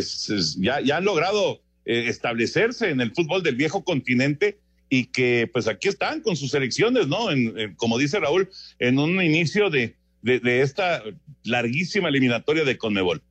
[0.59, 5.67] ya, ya, han logrado eh, establecerse en el fútbol del viejo continente y que pues
[5.69, 7.31] aquí están con sus selecciones, ¿no?
[7.31, 11.03] En, como dice Raúl, en un inicio de, de, esta
[11.45, 13.23] larguísima eliminatoria de Conmebol.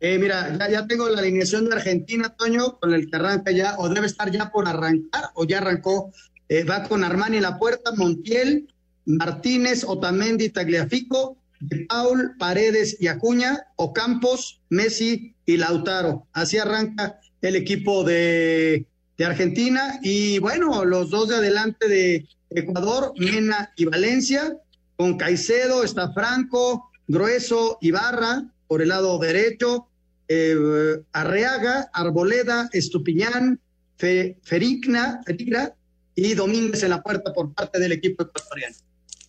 [0.00, 3.88] mira, ya, ya tengo la alineación de Argentina, Toño, con el que arranca ya, o
[3.88, 6.12] debe estar ya por arrancar, o ya arrancó
[6.52, 8.68] eh, va con Armani en la puerta, Montiel,
[9.06, 16.26] Martínez, Otamendi, Tagliafico, de Paul, Paredes y Acuña, Ocampos, Messi y Lautaro.
[16.34, 18.86] Así arranca el equipo de,
[19.24, 19.98] Argentina.
[20.02, 24.54] Y bueno, los dos de adelante de Ecuador, Mena y Valencia,
[24.96, 29.86] con Caicedo, está Franco, Grueso, Ibarra, por el lado derecho,
[30.28, 33.58] eh, Arreaga, Arboleda, Estupiñán,
[33.96, 35.72] Ferigna, Ferigna,
[36.14, 38.76] y Domínguez en la puerta por parte del equipo ecuatoriano.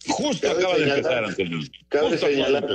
[0.07, 1.59] Justo acaba de empezar, Antonio.
[1.87, 2.65] Cabe señalar,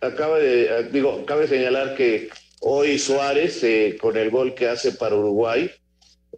[0.00, 2.30] acaba de, digo, cabe señalar que
[2.60, 5.70] hoy Suárez, eh, con el gol que hace para Uruguay,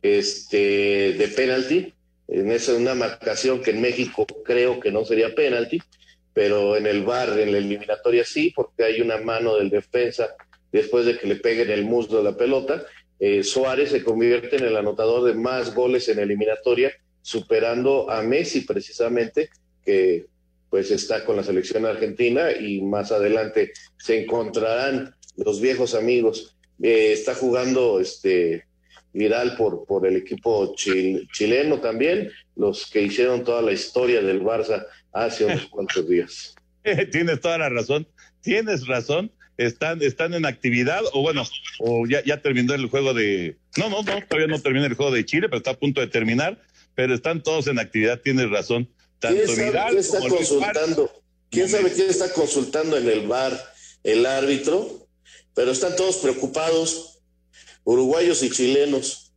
[0.03, 1.95] este, de penalti,
[2.29, 5.81] en esa una marcación que en México creo que no sería penalti,
[6.33, 10.35] pero en el bar, en la eliminatoria sí, porque hay una mano del defensa
[10.73, 12.85] después de que le peguen el muslo la pelota,
[13.27, 18.61] eh, Suárez se convierte en el anotador de más goles en eliminatoria, superando a Messi
[18.61, 19.49] precisamente,
[19.83, 20.27] que
[20.69, 26.55] pues está con la selección argentina y más adelante se encontrarán los viejos amigos.
[26.83, 28.67] Eh, está jugando este
[29.15, 34.85] viral por, por el equipo chileno también, los que hicieron toda la historia del Barça
[35.15, 36.55] hace unos cuantos días.
[37.11, 38.07] tienes toda la razón,
[38.43, 41.45] tienes razón están, están en actividad, o bueno,
[41.79, 43.57] o ya, ya terminó el juego de.
[43.77, 46.09] No, no, no, todavía no termina el juego de Chile, pero está a punto de
[46.09, 46.61] terminar.
[46.95, 48.89] Pero están todos en actividad, tienes razón.
[49.19, 51.11] Tanto ¿Quién sabe qué está consultando?
[51.51, 53.59] ¿Quién sabe quién está consultando en el bar
[54.05, 55.09] el árbitro?
[55.55, 57.21] Pero están todos preocupados,
[57.85, 59.33] uruguayos y chilenos.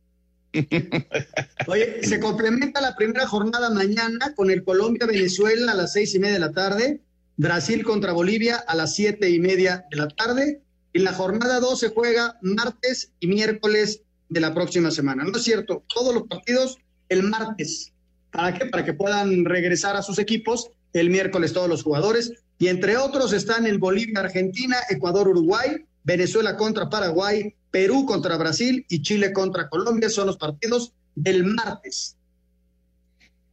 [1.66, 6.34] Oye, se complementa la primera jornada mañana con el Colombia-Venezuela a las seis y media
[6.34, 7.00] de la tarde
[7.38, 10.60] Brasil contra Bolivia a las siete y media de la tarde.
[10.92, 15.22] Y la jornada 2 se juega martes y miércoles de la próxima semana.
[15.22, 15.84] ¿No es cierto?
[15.94, 17.92] Todos los partidos el martes.
[18.32, 18.66] ¿Para qué?
[18.66, 22.32] Para que puedan regresar a sus equipos el miércoles todos los jugadores.
[22.58, 29.32] Y entre otros están el Bolivia-Argentina, Ecuador-Uruguay, Venezuela contra Paraguay, Perú contra Brasil y Chile
[29.32, 30.10] contra Colombia.
[30.10, 32.16] Son los partidos del martes.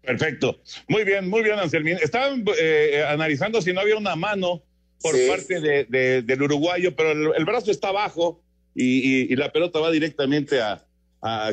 [0.05, 0.59] Perfecto.
[0.87, 1.97] Muy bien, muy bien, Anselmín.
[2.01, 4.63] Estaban eh, analizando si no había una mano
[5.01, 8.41] por parte de, del uruguayo, pero el, brazo está abajo
[8.73, 10.81] y, la pelota va directamente a,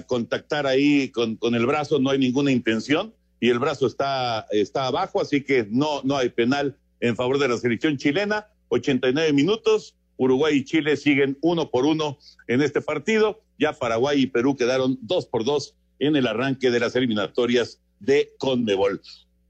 [0.07, 1.99] contactar ahí con, con, el brazo.
[1.99, 6.29] No hay ninguna intención y el brazo está, está abajo, así que no, no hay
[6.29, 8.49] penal en favor de la selección chilena.
[8.69, 9.97] 89 minutos.
[10.19, 13.43] Uruguay y Chile siguen uno por uno en este partido.
[13.59, 18.33] Ya Paraguay y Perú quedaron dos por dos en el arranque de las eliminatorias de
[18.39, 19.01] Conmebol.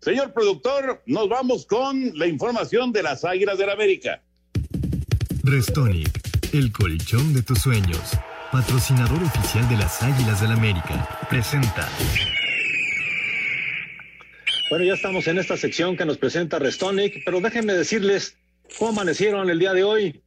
[0.00, 4.22] Señor productor, nos vamos con la información de las Águilas del la América.
[5.44, 6.20] Restonic,
[6.52, 8.00] el colchón de tus sueños,
[8.50, 11.88] patrocinador oficial de las Águilas del la América, presenta.
[14.70, 18.36] Bueno, ya estamos en esta sección que nos presenta Restonic, pero déjenme decirles
[18.78, 20.22] cómo amanecieron el día de hoy.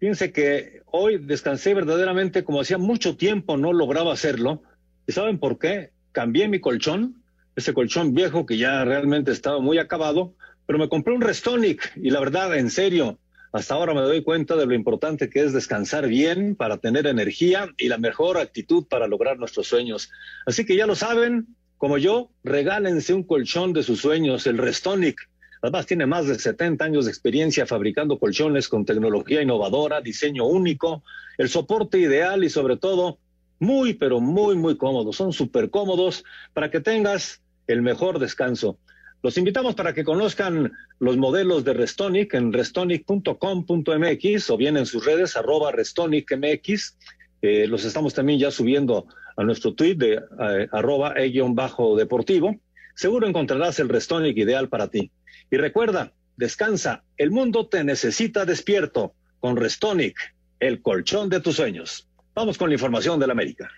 [0.00, 4.62] Fíjense que hoy descansé verdaderamente como hacía mucho tiempo no lograba hacerlo.
[5.06, 5.90] ¿Y saben por qué?
[6.12, 7.22] Cambié mi colchón
[7.58, 10.32] ese colchón viejo que ya realmente estaba muy acabado,
[10.64, 13.18] pero me compré un Restonic y la verdad, en serio,
[13.52, 17.68] hasta ahora me doy cuenta de lo importante que es descansar bien para tener energía
[17.76, 20.08] y la mejor actitud para lograr nuestros sueños.
[20.46, 25.28] Así que ya lo saben, como yo, regálense un colchón de sus sueños, el Restonic.
[25.60, 31.02] Además, tiene más de 70 años de experiencia fabricando colchones con tecnología innovadora, diseño único,
[31.38, 33.18] el soporte ideal y sobre todo,
[33.58, 35.16] muy, pero muy, muy cómodos.
[35.16, 38.80] Son súper cómodos para que tengas el mejor descanso.
[39.22, 45.04] Los invitamos para que conozcan los modelos de Restonic en restonic.com.mx o bien en sus
[45.04, 46.96] redes arroba restonicmx.
[47.42, 49.06] Eh, los estamos también ya subiendo
[49.36, 52.56] a nuestro tweet de eh, arroba e-deportivo.
[52.94, 55.12] Seguro encontrarás el Restonic ideal para ti.
[55.50, 60.16] Y recuerda, descansa, el mundo te necesita despierto con Restonic,
[60.58, 62.08] el colchón de tus sueños.
[62.34, 63.68] Vamos con la información de la América.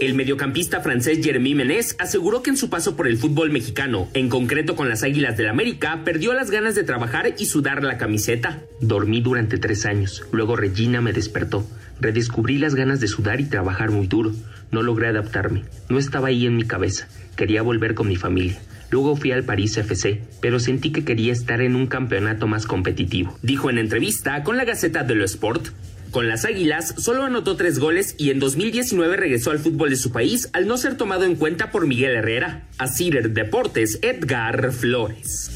[0.00, 4.30] El mediocampista francés Jeremy Menez aseguró que en su paso por el fútbol mexicano, en
[4.30, 8.62] concreto con las Águilas del América, perdió las ganas de trabajar y sudar la camiseta.
[8.80, 11.68] Dormí durante tres años, luego Regina me despertó.
[12.00, 14.32] Redescubrí las ganas de sudar y trabajar muy duro.
[14.70, 17.06] No logré adaptarme, no estaba ahí en mi cabeza.
[17.36, 18.58] Quería volver con mi familia.
[18.90, 23.38] Luego fui al París FC, pero sentí que quería estar en un campeonato más competitivo.
[23.42, 25.68] Dijo en entrevista con la Gaceta de lo Sport.
[26.10, 30.10] Con las Águilas solo anotó tres goles y en 2019 regresó al fútbol de su
[30.10, 32.64] país al no ser tomado en cuenta por Miguel Herrera.
[32.78, 35.50] A Cider Deportes, Edgar Flores.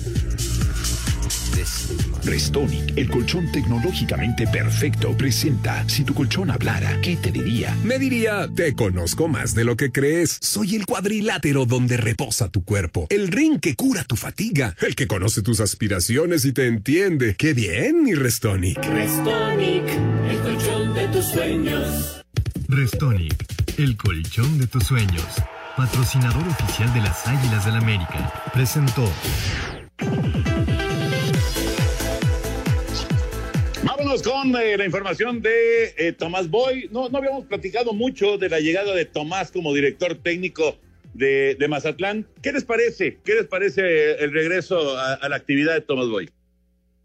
[2.24, 7.76] Restonic, el colchón tecnológicamente perfecto, presenta Si tu colchón hablara, ¿qué te diría?
[7.84, 10.38] Me diría, te conozco más de lo que crees.
[10.40, 15.06] Soy el cuadrilátero donde reposa tu cuerpo, el ring que cura tu fatiga, el que
[15.06, 17.34] conoce tus aspiraciones y te entiende.
[17.36, 18.78] ¡Qué bien, mi Restonic!
[18.84, 19.84] Restonic,
[20.30, 22.24] el colchón de tus sueños.
[22.68, 25.24] Restonic, el colchón de tus sueños.
[25.76, 28.32] Patrocinador oficial de las Águilas del América.
[28.52, 29.10] Presentó.
[33.84, 36.88] Vámonos con eh, la información de eh, Tomás Boy.
[36.90, 40.76] No, no habíamos platicado mucho de la llegada de Tomás como director técnico
[41.12, 42.26] de, de Mazatlán.
[42.42, 43.18] ¿Qué les parece?
[43.22, 46.30] ¿Qué les parece el regreso a, a la actividad de Tomás Boy?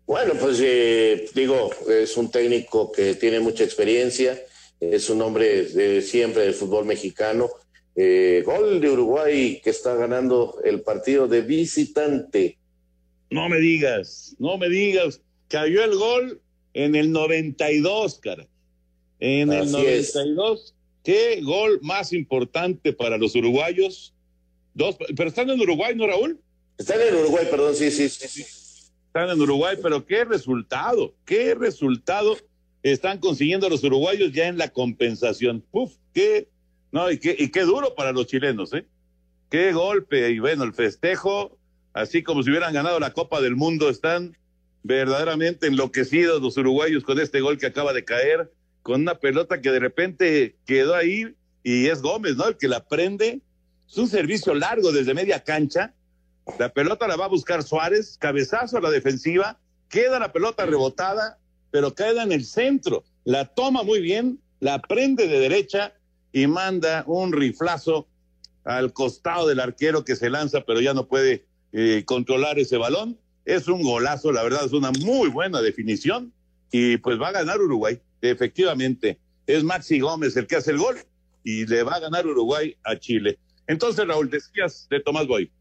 [0.08, 4.40] Bueno, pues eh, digo, es un técnico que tiene mucha experiencia,
[4.80, 7.50] es un hombre de siempre del fútbol mexicano.
[7.96, 12.58] Eh, gol de Uruguay que está ganando el partido de visitante.
[13.30, 15.22] No me digas, no me digas.
[15.50, 16.42] Cayó el gol
[16.74, 18.48] en el 92, cara.
[19.20, 20.16] En el Así es.
[20.16, 20.76] 92.
[21.04, 24.14] ¿Qué gol más importante para los uruguayos?
[24.74, 26.40] Dos, pero están en Uruguay, ¿no, Raúl?
[26.78, 28.28] Están en Uruguay, perdón, sí, sí, sí.
[28.28, 28.44] sí.
[29.08, 32.38] Están en Uruguay, pero qué resultado, qué resultado
[32.84, 35.64] están consiguiendo los uruguayos ya en la compensación.
[35.72, 36.48] Puf, qué,
[36.92, 38.86] no, y qué, y qué duro para los chilenos, ¿eh?
[39.50, 41.58] Qué golpe, y bueno, el festejo,
[41.94, 44.38] así como si hubieran ganado la Copa del Mundo, están
[44.84, 48.52] verdaderamente enloquecidos los uruguayos con este gol que acaba de caer,
[48.82, 52.48] con una pelota que de repente quedó ahí y es Gómez, ¿no?
[52.48, 53.42] El que la prende.
[53.88, 55.94] Es un servicio largo desde media cancha.
[56.58, 59.60] La pelota la va a buscar Suárez, cabezazo a la defensiva,
[59.90, 61.38] queda la pelota rebotada,
[61.72, 63.04] pero queda en el centro.
[63.24, 65.94] La toma muy bien, la prende de derecha
[66.32, 68.08] y manda un riflazo
[68.64, 73.20] al costado del arquero que se lanza, pero ya no puede eh, controlar ese balón.
[73.46, 76.34] Es un golazo, la verdad, es una muy buena definición.
[76.72, 79.18] Y pues va a ganar Uruguay, efectivamente.
[79.48, 81.00] Es Maxi Gómez el que hace el gol
[81.44, 83.40] y le va a ganar Uruguay a Chile.
[83.68, 85.52] Entonces, Raúl, decías de Tomás Boy.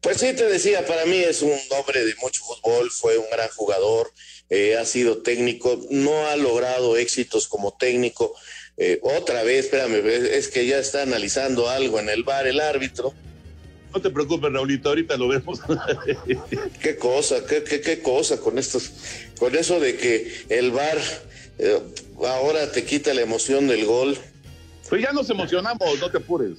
[0.00, 3.48] Pues sí, te decía, para mí es un hombre de mucho fútbol, fue un gran
[3.50, 4.12] jugador,
[4.50, 8.34] eh, ha sido técnico, no ha logrado éxitos como técnico.
[8.76, 13.14] Eh, otra vez, espérame, es que ya está analizando algo en el bar el árbitro.
[13.94, 15.60] No te preocupes, Raulito, ahorita lo vemos.
[16.80, 18.90] qué cosa, qué, qué, qué cosa con estos,
[19.38, 20.98] con eso de que el bar
[21.58, 21.78] eh,
[22.26, 24.16] ahora te quita la emoción del gol.
[24.88, 26.58] Pues ya nos emocionamos, no te apures.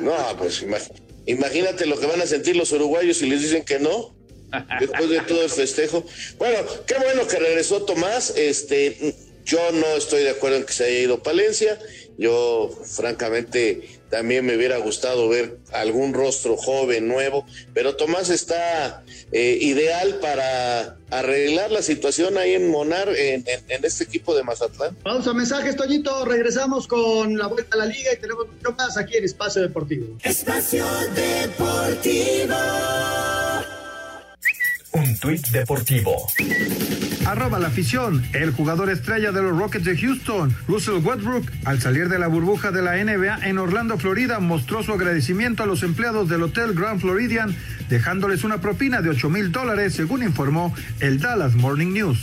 [0.00, 0.92] No, pues imag-
[1.26, 4.14] imagínate lo que van a sentir los uruguayos si les dicen que no.
[4.80, 6.04] Después de todo el festejo.
[6.38, 8.32] Bueno, qué bueno que regresó Tomás.
[8.36, 11.78] Este, yo no estoy de acuerdo en que se haya ido Palencia.
[12.16, 17.46] Yo, francamente, también me hubiera gustado ver algún rostro joven, nuevo.
[17.74, 19.02] Pero Tomás está
[19.32, 24.42] eh, ideal para arreglar la situación ahí en Monar, en, en- en este equipo de
[24.42, 24.96] Mazatlán.
[25.04, 26.24] Vamos a mensajes, Toñito.
[26.24, 30.16] Regresamos con la vuelta a la liga y tenemos mucho más aquí en Espacio Deportivo.
[30.22, 30.84] Espacio
[31.14, 32.54] Deportivo.
[34.92, 36.26] Un tuit deportivo.
[37.28, 38.24] Arroba la afición.
[38.32, 42.70] El jugador estrella de los Rockets de Houston, Russell Westbrook, al salir de la burbuja
[42.70, 47.02] de la NBA en Orlando, Florida, mostró su agradecimiento a los empleados del Hotel Grand
[47.02, 47.54] Floridian,
[47.90, 52.18] dejándoles una propina de 8 mil dólares, según informó el Dallas Morning News.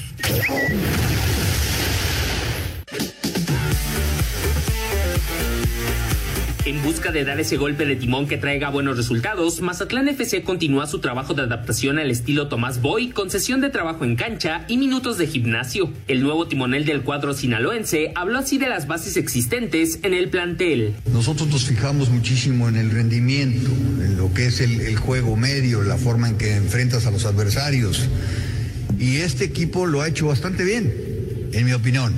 [6.66, 10.88] En busca de dar ese golpe de timón que traiga buenos resultados, Mazatlán FC continúa
[10.88, 14.78] su trabajo de adaptación al estilo Tomás Boy con sesión de trabajo en cancha y
[14.78, 15.94] minutos de gimnasio.
[16.08, 20.96] El nuevo timonel del cuadro sinaloense habló así de las bases existentes en el plantel.
[21.14, 23.70] Nosotros nos fijamos muchísimo en el rendimiento,
[24.04, 28.10] en lo que es el, juego medio, la forma en que enfrentas a los adversarios.
[28.98, 30.92] Y este equipo lo ha hecho bastante bien,
[31.54, 32.12] en mi opinión.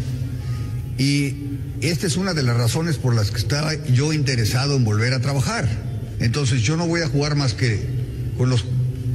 [0.98, 1.47] Y
[1.82, 5.20] esta es una de las razones por las que estaba yo interesado en volver a
[5.20, 5.68] trabajar.
[6.20, 7.80] Entonces yo no voy a jugar más que
[8.38, 8.66] con los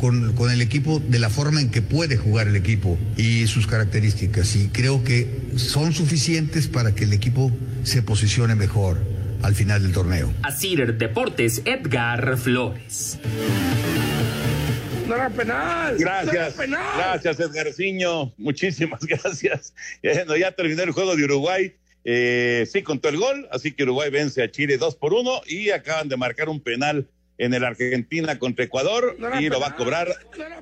[0.00, 3.66] con, con el equipo de la forma en que puede jugar el equipo y sus
[3.66, 4.56] características.
[4.56, 7.52] Y creo que son suficientes para que el equipo
[7.84, 8.98] se posicione mejor.
[9.42, 10.32] al final del torneo.
[10.42, 13.18] Asir Deportes, Edgar Flores.
[15.08, 15.96] No era penal.
[15.98, 16.54] Gracias.
[16.56, 18.32] Gracias, Edgarciño.
[18.38, 19.74] Muchísimas gracias.
[20.02, 21.74] Bueno, ya terminó el juego de Uruguay.
[22.04, 25.70] Eh, sí, contó el gol, así que Uruguay vence a Chile 2 por 1 y
[25.70, 30.08] acaban de marcar un penal en el Argentina contra Ecuador y lo va a cobrar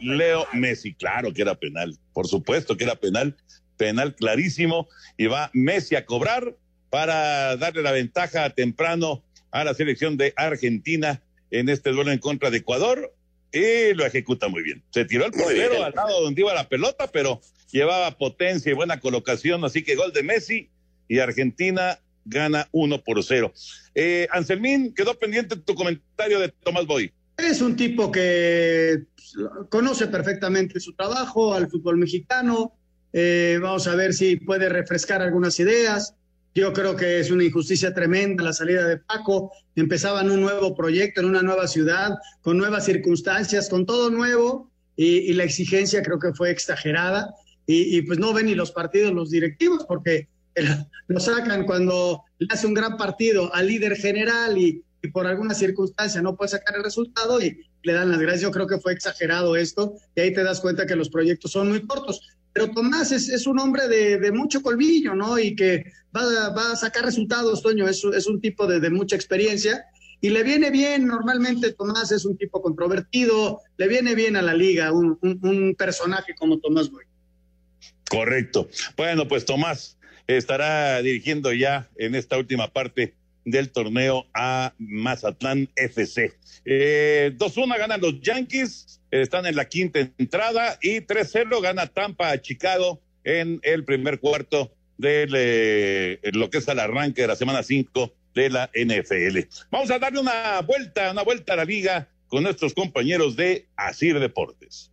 [0.01, 0.95] Leo Messi.
[0.95, 3.37] Claro que era penal, por supuesto que era penal,
[3.77, 6.57] penal clarísimo y va Messi a cobrar
[6.91, 12.51] para darle la ventaja temprano a la selección de Argentina en este duelo en contra
[12.51, 13.15] de Ecuador
[13.53, 14.83] y lo ejecuta muy bien.
[14.91, 17.41] Se tiró el portero al lado donde iba la pelota, pero
[17.73, 20.71] llevaba potencia y buena colocación, así que gol de Messi
[21.11, 23.53] y Argentina gana uno por cero.
[23.97, 27.13] Eh, Anselmín, quedó pendiente tu comentario de Tomás Boy.
[27.37, 29.07] Es un tipo que
[29.69, 32.75] conoce perfectamente su trabajo al fútbol mexicano.
[33.13, 36.15] Eh, vamos a ver si puede refrescar algunas ideas.
[36.55, 39.51] Yo creo que es una injusticia tremenda la salida de Paco.
[39.75, 45.33] Empezaban un nuevo proyecto en una nueva ciudad, con nuevas circunstancias, con todo nuevo, y,
[45.33, 47.35] la exigencia creo que fue exagerada.
[47.67, 50.29] Y, y, pues no ven ni los partidos los directivos, porque
[51.09, 54.85] lo sacan cuando le hace un gran partido al líder general y,
[55.15, 58.43] por alguna circunstancia no puede sacar el resultado y le dan las gracias.
[58.43, 61.71] Yo creo que fue exagerado esto y ahí te das cuenta que los proyectos son
[61.71, 62.21] muy cortos.
[62.53, 65.39] Pero Tomás es, un hombre de, mucho colmillo, ¿no?
[65.39, 65.85] Y que
[66.15, 69.87] va, a sacar resultados, Toño, es, es un tipo de, mucha experiencia
[70.21, 74.53] y le viene bien, normalmente Tomás es un tipo controvertido, le viene bien a la
[74.53, 77.05] liga un, un personaje como Tomás Boy.
[78.11, 78.69] Correcto.
[78.97, 79.97] Bueno, pues Tomás,
[80.37, 83.15] estará dirigiendo ya en esta última parte
[83.45, 86.33] del torneo a Mazatlán FC.
[86.65, 92.41] Eh, 2-1 ganan los Yankees, están en la quinta entrada y 3-0 gana Tampa a
[92.41, 97.63] Chicago en el primer cuarto de eh, lo que es el arranque de la semana
[97.63, 99.39] 5 de la NFL.
[99.71, 104.21] Vamos a darle una vuelta, una vuelta a la liga con nuestros compañeros de Asir
[104.21, 104.93] Deportes.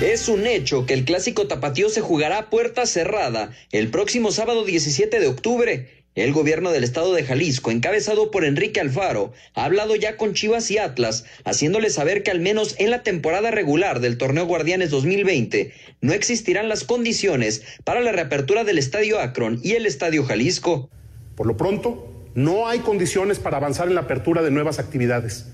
[0.00, 4.64] Es un hecho que el clásico tapatío se jugará a puerta cerrada el próximo sábado
[4.64, 6.04] 17 de octubre.
[6.16, 10.68] El gobierno del estado de Jalisco, encabezado por Enrique Alfaro, ha hablado ya con Chivas
[10.72, 15.72] y Atlas, haciéndole saber que al menos en la temporada regular del torneo Guardianes 2020
[16.00, 20.90] no existirán las condiciones para la reapertura del estadio Akron y el estadio Jalisco.
[21.36, 25.46] Por lo pronto, no hay condiciones para avanzar en la apertura de nuevas actividades.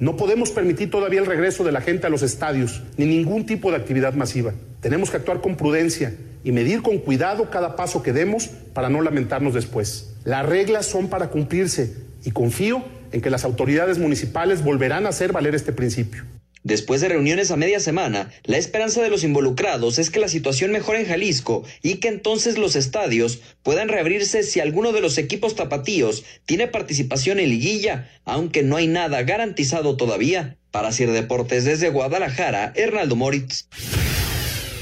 [0.00, 3.70] No podemos permitir todavía el regreso de la gente a los estadios, ni ningún tipo
[3.70, 4.54] de actividad masiva.
[4.80, 9.02] Tenemos que actuar con prudencia y medir con cuidado cada paso que demos para no
[9.02, 10.14] lamentarnos después.
[10.24, 15.32] Las reglas son para cumplirse y confío en que las autoridades municipales volverán a hacer
[15.32, 16.22] valer este principio.
[16.68, 20.70] Después de reuniones a media semana, la esperanza de los involucrados es que la situación
[20.70, 25.54] mejore en Jalisco y que entonces los estadios puedan reabrirse si alguno de los equipos
[25.54, 30.58] tapatíos tiene participación en liguilla, aunque no hay nada garantizado todavía.
[30.70, 33.66] Para Sir Deportes desde Guadalajara, Hernaldo Moritz.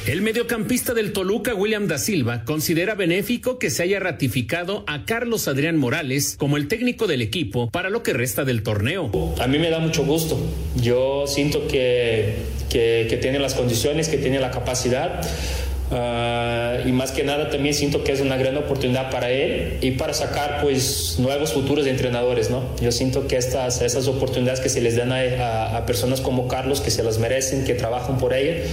[0.06, 5.48] El mediocampista del Toluca, William da Silva, considera benéfico que se haya ratificado a Carlos
[5.48, 9.10] Adrián Morales como el técnico del equipo para lo que resta del torneo.
[9.40, 10.38] A mí me da mucho gusto.
[10.76, 12.36] Yo siento que,
[12.70, 15.22] que, tiene las condiciones, que tiene la capacidad.
[15.88, 19.92] Uh, y más que nada también siento que es una gran oportunidad para él y
[19.92, 22.64] para sacar pues nuevos futuros entrenadores, ¿no?
[22.80, 26.80] Yo siento que estas esas oportunidades que se les dan a, a, personas como Carlos
[26.80, 28.64] que se las merecen, que trabajan por ella,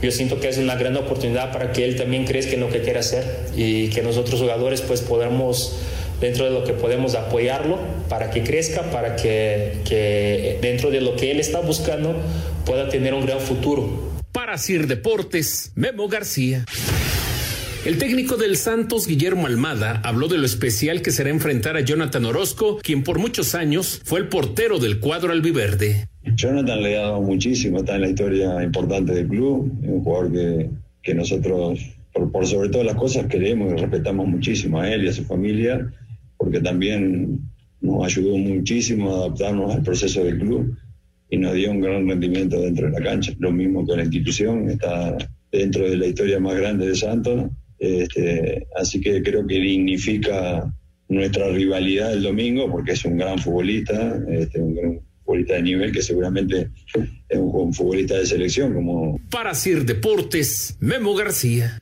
[0.00, 2.80] yo siento que es una gran oportunidad para que él también crezca en lo que
[2.80, 3.22] quiere hacer
[3.54, 5.76] y que nosotros jugadores pues podamos
[6.22, 11.16] dentro de lo que podemos apoyarlo para que crezca, para que, que dentro de lo
[11.16, 12.14] que él está buscando
[12.64, 14.11] pueda tener un gran futuro.
[14.32, 16.64] Para Sir Deportes, Memo García.
[17.84, 22.24] El técnico del Santos, Guillermo Almada, habló de lo especial que será enfrentar a Jonathan
[22.24, 26.08] Orozco, quien por muchos años fue el portero del cuadro albiverde.
[26.34, 30.70] Jonathan le ha dado muchísimo, está en la historia importante del club, un jugador que,
[31.02, 31.80] que nosotros,
[32.14, 35.24] por, por, sobre todas las cosas, queremos y respetamos muchísimo a él y a su
[35.24, 35.92] familia,
[36.38, 37.38] porque también
[37.82, 40.74] nos ayudó muchísimo a adaptarnos al proceso del club
[41.32, 43.32] y nos dio un gran rendimiento dentro de la cancha.
[43.38, 45.16] Lo mismo que la institución, está
[45.50, 47.50] dentro de la historia más grande de Santos.
[47.78, 50.70] Este, así que creo que dignifica
[51.08, 55.90] nuestra rivalidad el domingo porque es un gran futbolista, este, un gran futbolista de nivel
[55.90, 56.68] que seguramente
[57.30, 59.18] es un, futbolista de selección como...
[59.30, 61.78] Para Sir Deportes, Memo García.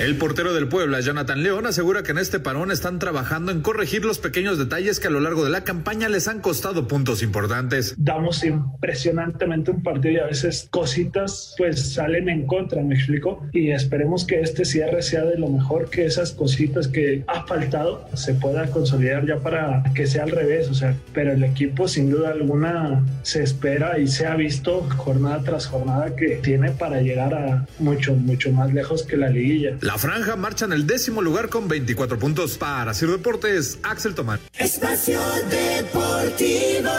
[0.00, 4.02] El portero del Puebla, Jonathan León, asegura que en este parón están trabajando en corregir
[4.06, 7.94] los pequeños detalles que a lo largo de la campaña les han costado puntos importantes.
[7.98, 13.72] Damos impresionantemente un partido y a veces cositas pues salen en contra, me explico, y
[13.72, 18.32] esperemos que este cierre sea de lo mejor que esas cositas que ha faltado se
[18.32, 22.30] pueda consolidar ya para que sea al revés, o sea, pero el equipo sin duda
[22.30, 27.66] alguna se espera y se ha visto jornada tras jornada que tiene para llegar a
[27.78, 29.76] mucho, mucho más lejos que la liguilla.
[29.89, 34.40] La franja marcha en el décimo lugar con 24 puntos para Sir Deportes, Axel Tomán.
[34.58, 35.20] Espacio
[35.50, 36.90] Deportivo.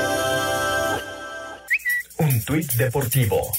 [2.17, 3.51] Un tuit deportivo.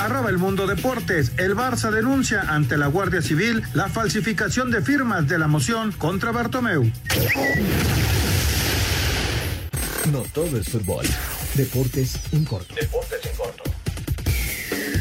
[0.00, 1.32] Arroba el mundo deportes.
[1.36, 6.32] El Barça denuncia ante la Guardia Civil la falsificación de firmas de la moción contra
[6.32, 6.90] Bartomeu.
[10.10, 11.06] No todo es fútbol.
[11.54, 12.74] Deportes en corto.
[12.74, 13.69] Deportes en corto.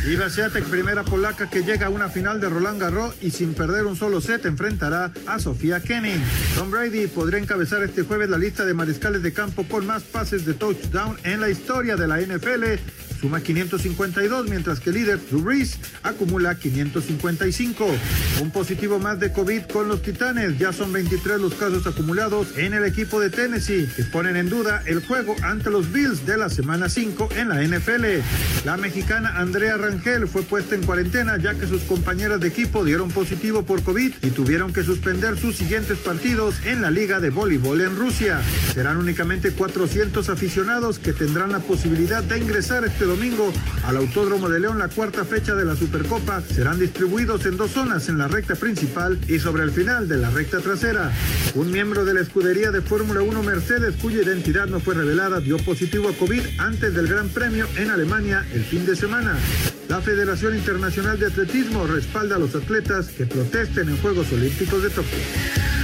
[0.07, 3.85] Iva Swiatek, primera polaca que llega a una final de Roland Garros y sin perder
[3.85, 6.23] un solo set enfrentará a Sofía Kenning.
[6.55, 10.45] Tom Brady podría encabezar este jueves la lista de mariscales de campo con más pases
[10.45, 12.79] de touchdown en la historia de la NFL
[13.19, 17.87] suma 552, mientras que el líder, Drew Brees, acumula 555.
[18.41, 20.57] Un positivo más de COVID con los Titanes.
[20.57, 24.81] Ya son 23 los casos acumulados en el equipo de Tennessee, que ponen en duda
[24.85, 28.05] el juego ante los Bills de la semana 5 en la NFL.
[28.65, 33.11] La mexicana Andrea Rangel fue puesta en cuarentena ya que sus compañeras de equipo dieron
[33.11, 37.81] positivo por COVID y tuvieron que suspender sus siguientes partidos en la Liga de Voleibol
[37.81, 38.41] en Rusia.
[38.73, 43.51] Serán únicamente 400 aficionados que tendrán la posibilidad de ingresar este domingo
[43.85, 46.41] al Autódromo de León la cuarta fecha de la Supercopa.
[46.41, 50.29] Serán distribuidos en dos zonas, en la recta principal y sobre el final de la
[50.29, 51.11] recta trasera.
[51.55, 55.57] Un miembro de la escudería de Fórmula 1 Mercedes, cuya identidad no fue revelada, dio
[55.57, 59.35] positivo a COVID antes del Gran Premio en Alemania el fin de semana.
[59.87, 64.89] La Federación Internacional de Atletismo respalda a los atletas que protesten en Juegos Olímpicos de
[64.91, 65.78] Tokio.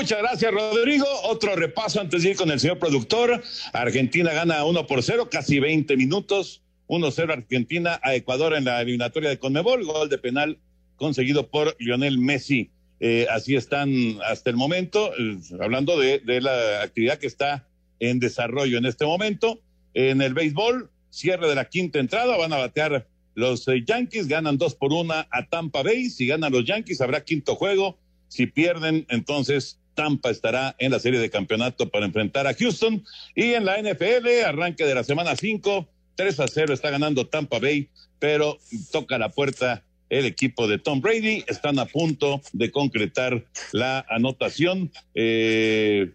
[0.00, 1.04] Muchas gracias, Rodrigo.
[1.24, 3.42] Otro repaso antes de ir con el señor productor.
[3.74, 6.62] Argentina gana 1 por 0, casi 20 minutos.
[6.88, 9.84] 1-0 Argentina a Ecuador en la eliminatoria de Conmebol.
[9.84, 10.58] Gol de penal
[10.96, 12.70] conseguido por Lionel Messi.
[12.98, 13.90] Eh, así están
[14.24, 19.60] hasta el momento, eh, hablando de, la actividad que está en desarrollo en este momento.
[19.92, 24.56] En el béisbol, cierre de la quinta entrada, van a batear los eh, Yankees, ganan
[24.56, 26.08] dos por una a Tampa Bay.
[26.08, 27.98] Si ganan los Yankees, habrá quinto juego.
[28.28, 33.04] Si pierden, entonces Tampa estará en la serie de campeonato para enfrentar a Houston.
[33.34, 37.58] Y en la NFL, arranque de la semana 5, 3 a 0 está ganando Tampa
[37.58, 38.56] Bay, pero
[38.90, 41.44] toca la puerta el equipo de Tom Brady.
[41.48, 44.90] Están a punto de concretar la anotación.
[45.14, 46.10] Eh,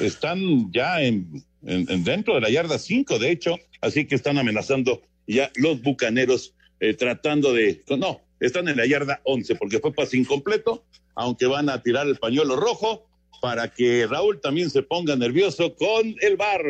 [0.00, 4.36] están ya en, en- en dentro de la yarda 5, de hecho, así que están
[4.38, 7.82] amenazando ya los bucaneros eh, tratando de.
[7.96, 10.84] No, están en la yarda 11 porque fue pase incompleto,
[11.14, 13.04] aunque van a tirar el pañuelo rojo
[13.40, 16.62] para que Raúl también se ponga nervioso con el bar.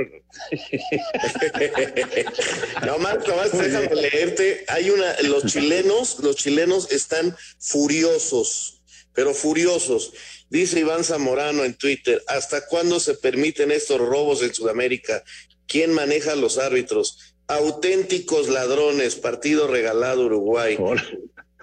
[2.87, 4.64] No más, nomás déjame leerte.
[4.69, 10.12] Hay una, los chilenos, los chilenos están furiosos, pero furiosos.
[10.49, 15.23] Dice Iván Zamorano en Twitter, ¿hasta cuándo se permiten estos robos en Sudamérica?
[15.66, 17.35] ¿Quién maneja a los árbitros?
[17.47, 20.79] Auténticos ladrones, partido regalado Uruguay.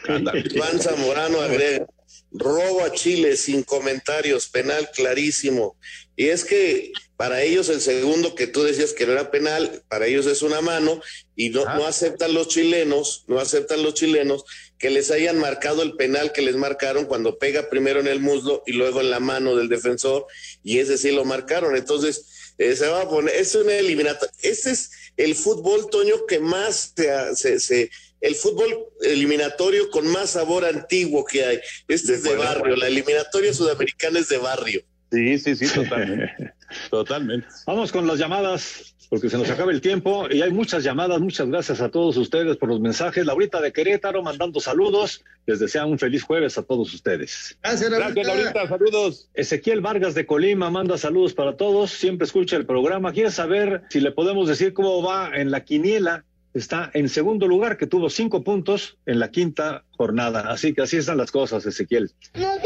[0.08, 1.88] Iván Zamorano agrega,
[2.32, 5.78] robo a Chile sin comentarios, penal clarísimo.
[6.18, 10.06] Y es que para ellos el segundo que tú decías que no era penal, para
[10.08, 11.02] ellos es una mano
[11.36, 14.44] y no, no aceptan los chilenos, no aceptan los chilenos
[14.78, 18.64] que les hayan marcado el penal que les marcaron cuando pega primero en el muslo
[18.66, 20.26] y luego en la mano del defensor
[20.64, 21.76] y ese sí lo marcaron.
[21.76, 24.32] Entonces eh, se va a poner, es una eliminatoria.
[24.42, 27.90] Este es el fútbol, Toño, que más se, se- se-
[28.26, 31.60] el fútbol eliminatorio con más sabor antiguo que hay.
[31.88, 34.82] Este es de barrio, la eliminatoria sudamericana es de barrio.
[35.12, 36.54] Sí, sí, sí, totalmente.
[36.90, 37.48] totalmente.
[37.68, 41.22] Vamos con las llamadas, porque se nos acaba el tiempo y hay muchas llamadas.
[41.22, 43.26] Muchas gracias a todos ustedes por los mensajes.
[43.28, 45.24] Laurita de Querétaro mandando saludos.
[45.46, 47.56] Les desea un feliz jueves a todos ustedes.
[47.62, 49.30] Gracias, Gracias, Laurita, saludos.
[49.36, 51.92] Ezequiel Vargas de Colima manda saludos para todos.
[51.92, 53.14] Siempre escucha el programa.
[53.14, 56.26] Quiere saber si le podemos decir cómo va en la quiniela.
[56.56, 60.50] Está en segundo lugar, que tuvo cinco puntos en la quinta jornada.
[60.50, 62.12] Así que así están las cosas, Ezequiel.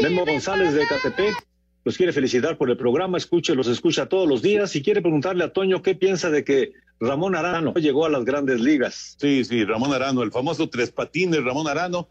[0.00, 1.34] Memo González de Catepec
[1.84, 5.44] los quiere felicitar por el programa, escuche, los escucha todos los días y quiere preguntarle
[5.44, 9.16] a Toño qué piensa de que Ramón Arano llegó a las grandes ligas.
[9.18, 12.08] Sí, sí, Ramón Arano, el famoso tres patines, Ramón Arano.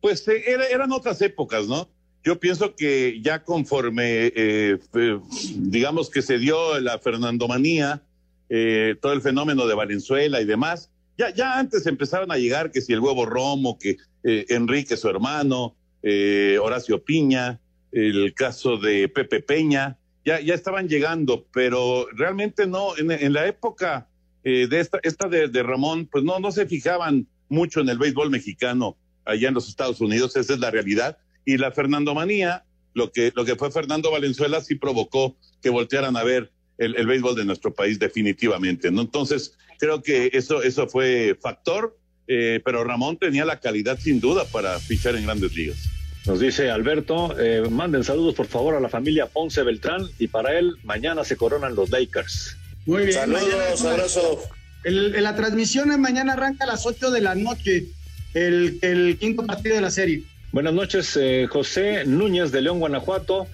[0.00, 1.88] Pues eh, era- eran otras épocas, ¿no?
[2.24, 5.18] Yo pienso que ya conforme, eh, eh,
[5.56, 8.02] digamos que se dio la Fernandomanía,
[8.50, 12.80] eh, todo el fenómeno de Valenzuela y demás, ya, ya antes empezaron a llegar que
[12.80, 17.60] si el huevo romo, que, eh, Enrique, su hermano, eh, Horacio Piña,
[17.92, 24.08] el caso de Pepe Peña, ya, ya estaban llegando, pero realmente no, en, la época
[24.44, 28.96] de esta, esta de, Ramón, pues no, no se fijaban mucho en el béisbol mexicano
[29.24, 31.18] allá en los Estados Unidos, esa es la realidad.
[31.44, 36.16] Y la Fernando Manía, lo que, lo que fue Fernando Valenzuela, sí provocó que voltearan
[36.16, 39.02] a ver el, el, béisbol de nuestro país definitivamente, ¿no?
[39.02, 44.44] Entonces, creo que eso, eso fue factor, eh, pero Ramón tenía la calidad sin duda
[44.44, 45.76] para fichar en grandes ligas.
[46.24, 50.56] Nos dice Alberto, eh, manden saludos por favor a la familia Ponce Beltrán y para
[50.56, 52.56] él mañana se coronan los Lakers.
[52.86, 53.14] Muy bien.
[53.14, 54.42] Saludos, abrazo.
[54.84, 57.86] El, la transmisión mañana arranca a las 8 de la noche,
[58.34, 60.22] el, el quinto partido de la serie.
[60.52, 63.48] Buenas noches, eh, José Núñez de León, Guanajuato.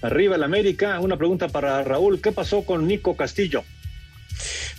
[0.00, 1.00] Arriba el América.
[1.00, 2.20] Una pregunta para Raúl.
[2.20, 3.64] ¿Qué pasó con Nico Castillo?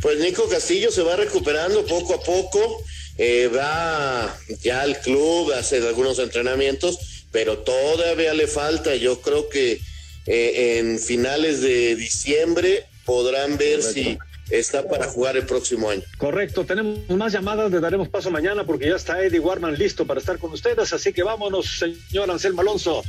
[0.01, 2.84] Pues Nico Castillo se va recuperando poco a poco.
[3.18, 8.95] Eh, va ya al club, hace algunos entrenamientos, pero todavía le falta.
[8.95, 9.80] Yo creo que
[10.26, 14.18] eh, en finales de diciembre podrán ver si
[14.49, 16.03] está para jugar el próximo año.
[16.18, 20.20] Correcto, tenemos más llamadas, le daremos paso mañana porque ya está Eddie Warman listo para
[20.20, 23.03] estar con ustedes, así que vámonos, señor Anselmo Alonso.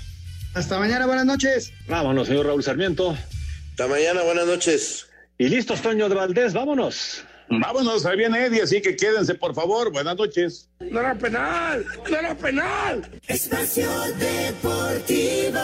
[0.54, 1.72] Hasta mañana, buenas noches.
[1.88, 3.16] Vámonos, señor Raúl Sarmiento.
[3.70, 5.06] Hasta mañana, buenas noches.
[5.38, 7.24] Y listo, Toño de Valdés, vámonos.
[7.48, 9.92] Vámonos, ahí viene Eddie, así que quédense, por favor.
[9.92, 10.68] Buenas noches.
[10.80, 13.02] No era penal, no era penal.
[13.26, 15.58] Espacio Deportivo.